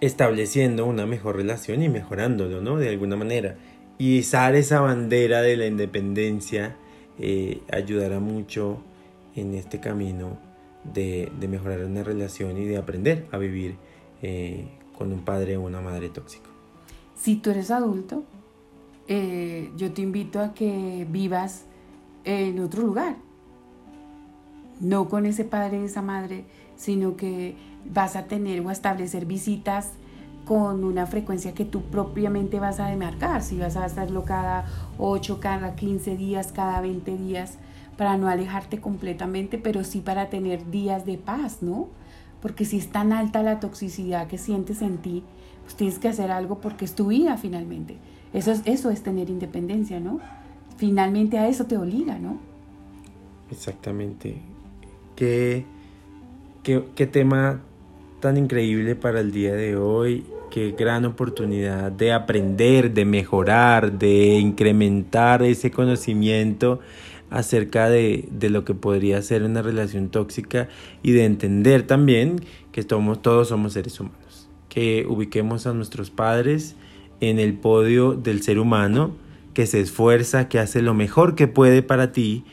estableciendo 0.00 0.86
una 0.86 1.06
mejor 1.06 1.36
relación 1.36 1.82
y 1.82 1.88
mejorándolo, 1.88 2.60
¿no? 2.60 2.76
De 2.76 2.88
alguna 2.88 3.16
manera. 3.16 3.56
Y 4.00 4.16
izar 4.16 4.56
esa 4.56 4.80
bandera 4.80 5.42
de 5.42 5.58
la 5.58 5.66
independencia 5.66 6.74
eh, 7.18 7.60
ayudará 7.70 8.18
mucho 8.18 8.78
en 9.36 9.54
este 9.54 9.78
camino 9.78 10.38
de, 10.84 11.30
mejorar 11.46 11.84
una 11.84 12.02
relación 12.02 12.56
y 12.56 12.64
de 12.64 12.78
aprender 12.78 13.26
a 13.30 13.36
vivir 13.36 13.76
eh, 14.22 14.68
con 14.96 15.12
un 15.12 15.20
padre 15.20 15.58
o 15.58 15.60
una 15.60 15.82
madre 15.82 16.08
tóxico. 16.08 16.48
Si 17.14 17.36
tú 17.36 17.50
eres 17.50 17.70
adulto, 17.70 18.24
eh, 19.06 19.70
yo 19.76 19.92
te 19.92 20.00
invito 20.00 20.40
a 20.40 20.54
que 20.54 21.06
vivas 21.10 21.66
en 22.24 22.58
otro 22.60 22.82
lugar. 22.82 23.16
No 24.80 25.10
con 25.10 25.26
ese 25.26 25.44
padre 25.44 25.78
y 25.78 25.84
esa 25.84 26.00
madre, 26.00 26.46
sino 26.74 27.18
que 27.18 27.54
vas 27.84 28.16
a 28.16 28.24
tener 28.24 28.62
o 28.62 28.70
a 28.70 28.72
establecer 28.72 29.26
visitas 29.26 29.90
con 30.50 30.82
una 30.82 31.06
frecuencia 31.06 31.54
que 31.54 31.64
tú 31.64 31.82
propiamente 31.82 32.58
vas 32.58 32.80
a 32.80 32.88
demarcar, 32.88 33.40
si 33.40 33.56
vas 33.56 33.76
a 33.76 33.84
hacerlo 33.84 34.24
cada 34.24 34.66
8, 34.98 35.38
cada 35.38 35.76
15 35.76 36.16
días, 36.16 36.50
cada 36.50 36.80
20 36.80 37.16
días, 37.16 37.56
para 37.96 38.16
no 38.16 38.26
alejarte 38.26 38.80
completamente, 38.80 39.58
pero 39.58 39.84
sí 39.84 40.00
para 40.00 40.28
tener 40.28 40.68
días 40.68 41.06
de 41.06 41.18
paz, 41.18 41.58
¿no? 41.62 41.86
Porque 42.42 42.64
si 42.64 42.78
es 42.78 42.88
tan 42.88 43.12
alta 43.12 43.44
la 43.44 43.60
toxicidad 43.60 44.26
que 44.26 44.38
sientes 44.38 44.82
en 44.82 44.98
ti, 44.98 45.22
pues 45.62 45.76
tienes 45.76 46.00
que 46.00 46.08
hacer 46.08 46.32
algo 46.32 46.58
porque 46.58 46.84
es 46.84 46.96
tu 46.96 47.06
vida 47.06 47.36
finalmente. 47.36 47.98
Eso 48.32 48.50
es, 48.50 48.62
eso 48.64 48.90
es 48.90 49.04
tener 49.04 49.30
independencia, 49.30 50.00
¿no? 50.00 50.18
Finalmente 50.78 51.38
a 51.38 51.46
eso 51.46 51.66
te 51.66 51.76
obliga, 51.76 52.18
¿no? 52.18 52.40
Exactamente. 53.52 54.42
Qué, 55.14 55.64
qué, 56.64 56.86
qué 56.96 57.06
tema 57.06 57.60
tan 58.18 58.36
increíble 58.36 58.96
para 58.96 59.20
el 59.20 59.30
día 59.30 59.54
de 59.54 59.76
hoy 59.76 60.24
qué 60.50 60.74
gran 60.76 61.04
oportunidad 61.04 61.92
de 61.92 62.12
aprender, 62.12 62.92
de 62.92 63.04
mejorar, 63.04 63.98
de 63.98 64.38
incrementar 64.38 65.42
ese 65.42 65.70
conocimiento 65.70 66.80
acerca 67.30 67.88
de, 67.88 68.28
de, 68.30 68.50
lo 68.50 68.64
que 68.64 68.74
podría 68.74 69.22
ser 69.22 69.44
una 69.44 69.62
relación 69.62 70.08
tóxica 70.08 70.68
y 71.02 71.12
de 71.12 71.24
entender 71.24 71.86
también 71.86 72.40
que 72.72 72.82
somos, 72.82 73.22
todos 73.22 73.48
somos 73.48 73.72
seres 73.72 73.98
humanos, 74.00 74.48
que 74.68 75.06
ubiquemos 75.08 75.66
a 75.66 75.72
nuestros 75.72 76.10
padres 76.10 76.74
en 77.20 77.38
el 77.38 77.54
podio 77.54 78.14
del 78.14 78.42
ser 78.42 78.58
humano, 78.58 79.14
que 79.54 79.66
se 79.66 79.80
esfuerza, 79.80 80.48
que 80.48 80.58
hace 80.58 80.82
lo 80.82 80.94
mejor 80.94 81.36
que 81.36 81.46
puede 81.46 81.82
para 81.82 82.12
ti 82.12 82.44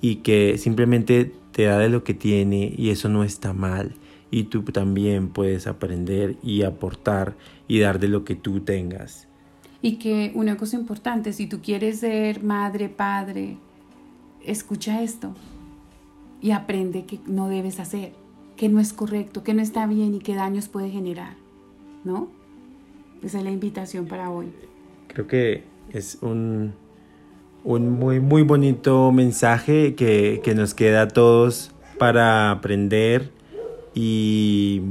y 0.00 0.16
que 0.16 0.58
simplemente 0.58 1.32
te 1.52 1.64
da 1.64 1.78
de 1.78 1.88
lo 1.88 2.04
que 2.04 2.14
tiene 2.14 2.72
y 2.76 2.90
eso 2.90 3.08
no 3.08 3.24
está 3.24 3.52
mal 3.52 3.94
y 4.30 4.44
tú 4.44 4.62
también 4.62 5.28
puedes 5.28 5.66
aprender 5.66 6.36
y 6.42 6.62
aportar 6.62 7.34
y 7.66 7.80
dar 7.80 7.98
de 7.98 8.08
lo 8.08 8.24
que 8.24 8.34
tú 8.34 8.60
tengas. 8.60 9.26
Y 9.80 9.96
que 9.96 10.32
una 10.34 10.56
cosa 10.56 10.76
importante, 10.76 11.32
si 11.32 11.46
tú 11.46 11.60
quieres 11.60 12.00
ser 12.00 12.42
madre, 12.42 12.88
padre, 12.88 13.56
escucha 14.44 15.02
esto 15.02 15.34
y 16.40 16.50
aprende 16.50 17.04
que 17.04 17.20
no 17.26 17.48
debes 17.48 17.80
hacer, 17.80 18.12
que 18.56 18.68
no 18.68 18.80
es 18.80 18.92
correcto, 18.92 19.44
que 19.44 19.54
no 19.54 19.62
está 19.62 19.86
bien 19.86 20.14
y 20.14 20.18
qué 20.18 20.34
daños 20.34 20.68
puede 20.68 20.90
generar, 20.90 21.34
¿no? 22.04 22.28
Esa 23.22 23.38
es 23.38 23.44
la 23.44 23.50
invitación 23.50 24.06
para 24.06 24.30
hoy. 24.30 24.46
Creo 25.08 25.26
que 25.26 25.64
es 25.92 26.18
un, 26.22 26.74
un 27.64 27.90
muy, 27.90 28.20
muy 28.20 28.42
bonito 28.42 29.10
mensaje 29.12 29.94
que, 29.94 30.40
que 30.42 30.54
nos 30.54 30.74
queda 30.74 31.02
a 31.02 31.08
todos 31.08 31.72
para 31.98 32.50
aprender 32.50 33.37
y, 33.94 34.82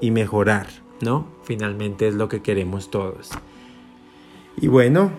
y 0.00 0.10
mejorar, 0.10 0.66
¿no? 1.00 1.26
Finalmente 1.44 2.08
es 2.08 2.14
lo 2.14 2.28
que 2.28 2.42
queremos 2.42 2.90
todos. 2.90 3.30
Y 4.60 4.68
bueno, 4.68 5.10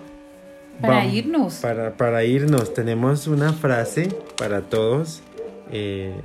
para 0.82 0.98
vamos, 0.98 1.14
irnos. 1.14 1.56
Para, 1.56 1.98
para, 1.98 2.24
irnos, 2.24 2.74
tenemos 2.74 3.28
una 3.28 3.54
frase 3.54 4.10
para 4.38 4.62
todos. 4.62 5.22
Eh, 5.72 6.20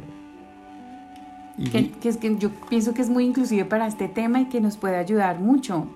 que, 1.71 2.09
es 2.09 2.17
que 2.17 2.37
yo 2.39 2.51
pienso 2.69 2.95
que 2.95 3.03
es 3.03 3.09
muy 3.09 3.25
inclusive 3.25 3.65
para 3.65 3.87
este 3.87 4.09
tema 4.09 4.41
y 4.41 4.47
que 4.47 4.61
nos 4.61 4.77
puede 4.77 4.97
ayudar 4.97 5.39
mucho. 5.41 5.87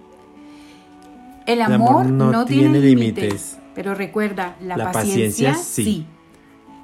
El 1.47 1.63
amor, 1.63 2.07
no, 2.07 2.45
tiene, 2.45 2.79
límites, 2.79 3.59
pero 3.75 3.95
recuerda, 3.95 4.57
la, 4.61 4.93
paciencia, 4.93 5.55
sí. 5.55 6.07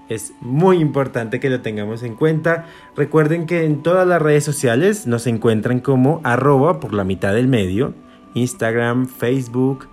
Es 0.08 0.32
muy 0.40 0.78
importante 0.78 1.40
que 1.40 1.50
lo 1.50 1.60
tengamos 1.62 2.02
en 2.02 2.14
cuenta. 2.14 2.66
Recuerden 2.96 3.46
que 3.46 3.64
en 3.64 3.82
todas 3.82 4.06
las 4.06 4.20
redes 4.20 4.44
sociales 4.44 5.06
nos 5.06 5.26
encuentran 5.26 5.80
como 5.80 6.20
arroba 6.24 6.80
por 6.80 6.92
la 6.92 7.04
mitad 7.04 7.34
del 7.34 7.48
medio, 7.48 7.94
Instagram, 8.34 9.06
Facebook, 9.06 9.88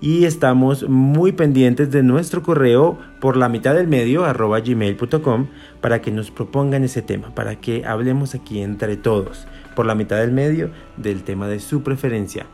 y 0.00 0.26
estamos 0.26 0.86
muy 0.86 1.32
pendientes 1.32 1.90
de 1.90 2.02
nuestro 2.02 2.42
correo 2.42 2.98
por 3.22 3.38
la 3.38 3.48
mitad 3.48 3.74
del 3.74 3.88
medio 3.88 4.26
arroba 4.26 4.60
gmail.com 4.60 5.46
para 5.80 6.02
que 6.02 6.10
nos 6.10 6.30
propongan 6.30 6.84
ese 6.84 7.00
tema, 7.00 7.34
para 7.34 7.58
que 7.58 7.86
hablemos 7.86 8.34
aquí 8.34 8.60
entre 8.60 8.98
todos 8.98 9.46
por 9.74 9.86
la 9.86 9.94
mitad 9.94 10.18
del 10.18 10.32
medio 10.32 10.70
del 10.98 11.22
tema 11.22 11.48
de 11.48 11.58
su 11.58 11.82
preferencia. 11.82 12.44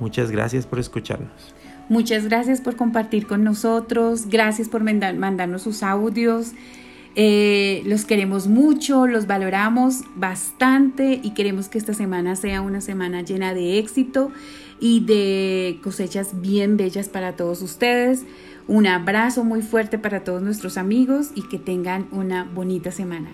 Muchas 0.00 0.32
gracias 0.32 0.66
por 0.66 0.80
escucharnos. 0.80 1.54
Muchas 1.88 2.24
gracias 2.24 2.60
por 2.60 2.76
compartir 2.76 3.26
con 3.26 3.44
nosotros, 3.44 4.26
gracias 4.28 4.68
por 4.68 4.82
mandarnos 4.82 5.62
sus 5.62 5.82
audios. 5.82 6.52
Eh, 7.14 7.82
los 7.86 8.04
queremos 8.04 8.46
mucho, 8.46 9.06
los 9.06 9.26
valoramos 9.26 10.02
bastante 10.14 11.18
y 11.22 11.30
queremos 11.30 11.68
que 11.68 11.78
esta 11.78 11.94
semana 11.94 12.36
sea 12.36 12.60
una 12.60 12.80
semana 12.80 13.22
llena 13.22 13.54
de 13.54 13.78
éxito 13.78 14.30
y 14.78 15.00
de 15.00 15.80
cosechas 15.82 16.40
bien 16.40 16.76
bellas 16.76 17.08
para 17.08 17.36
todos 17.36 17.62
ustedes. 17.62 18.24
Un 18.68 18.86
abrazo 18.86 19.42
muy 19.42 19.62
fuerte 19.62 19.98
para 19.98 20.24
todos 20.24 20.42
nuestros 20.42 20.76
amigos 20.76 21.30
y 21.34 21.48
que 21.48 21.58
tengan 21.58 22.06
una 22.12 22.44
bonita 22.44 22.92
semana. 22.92 23.30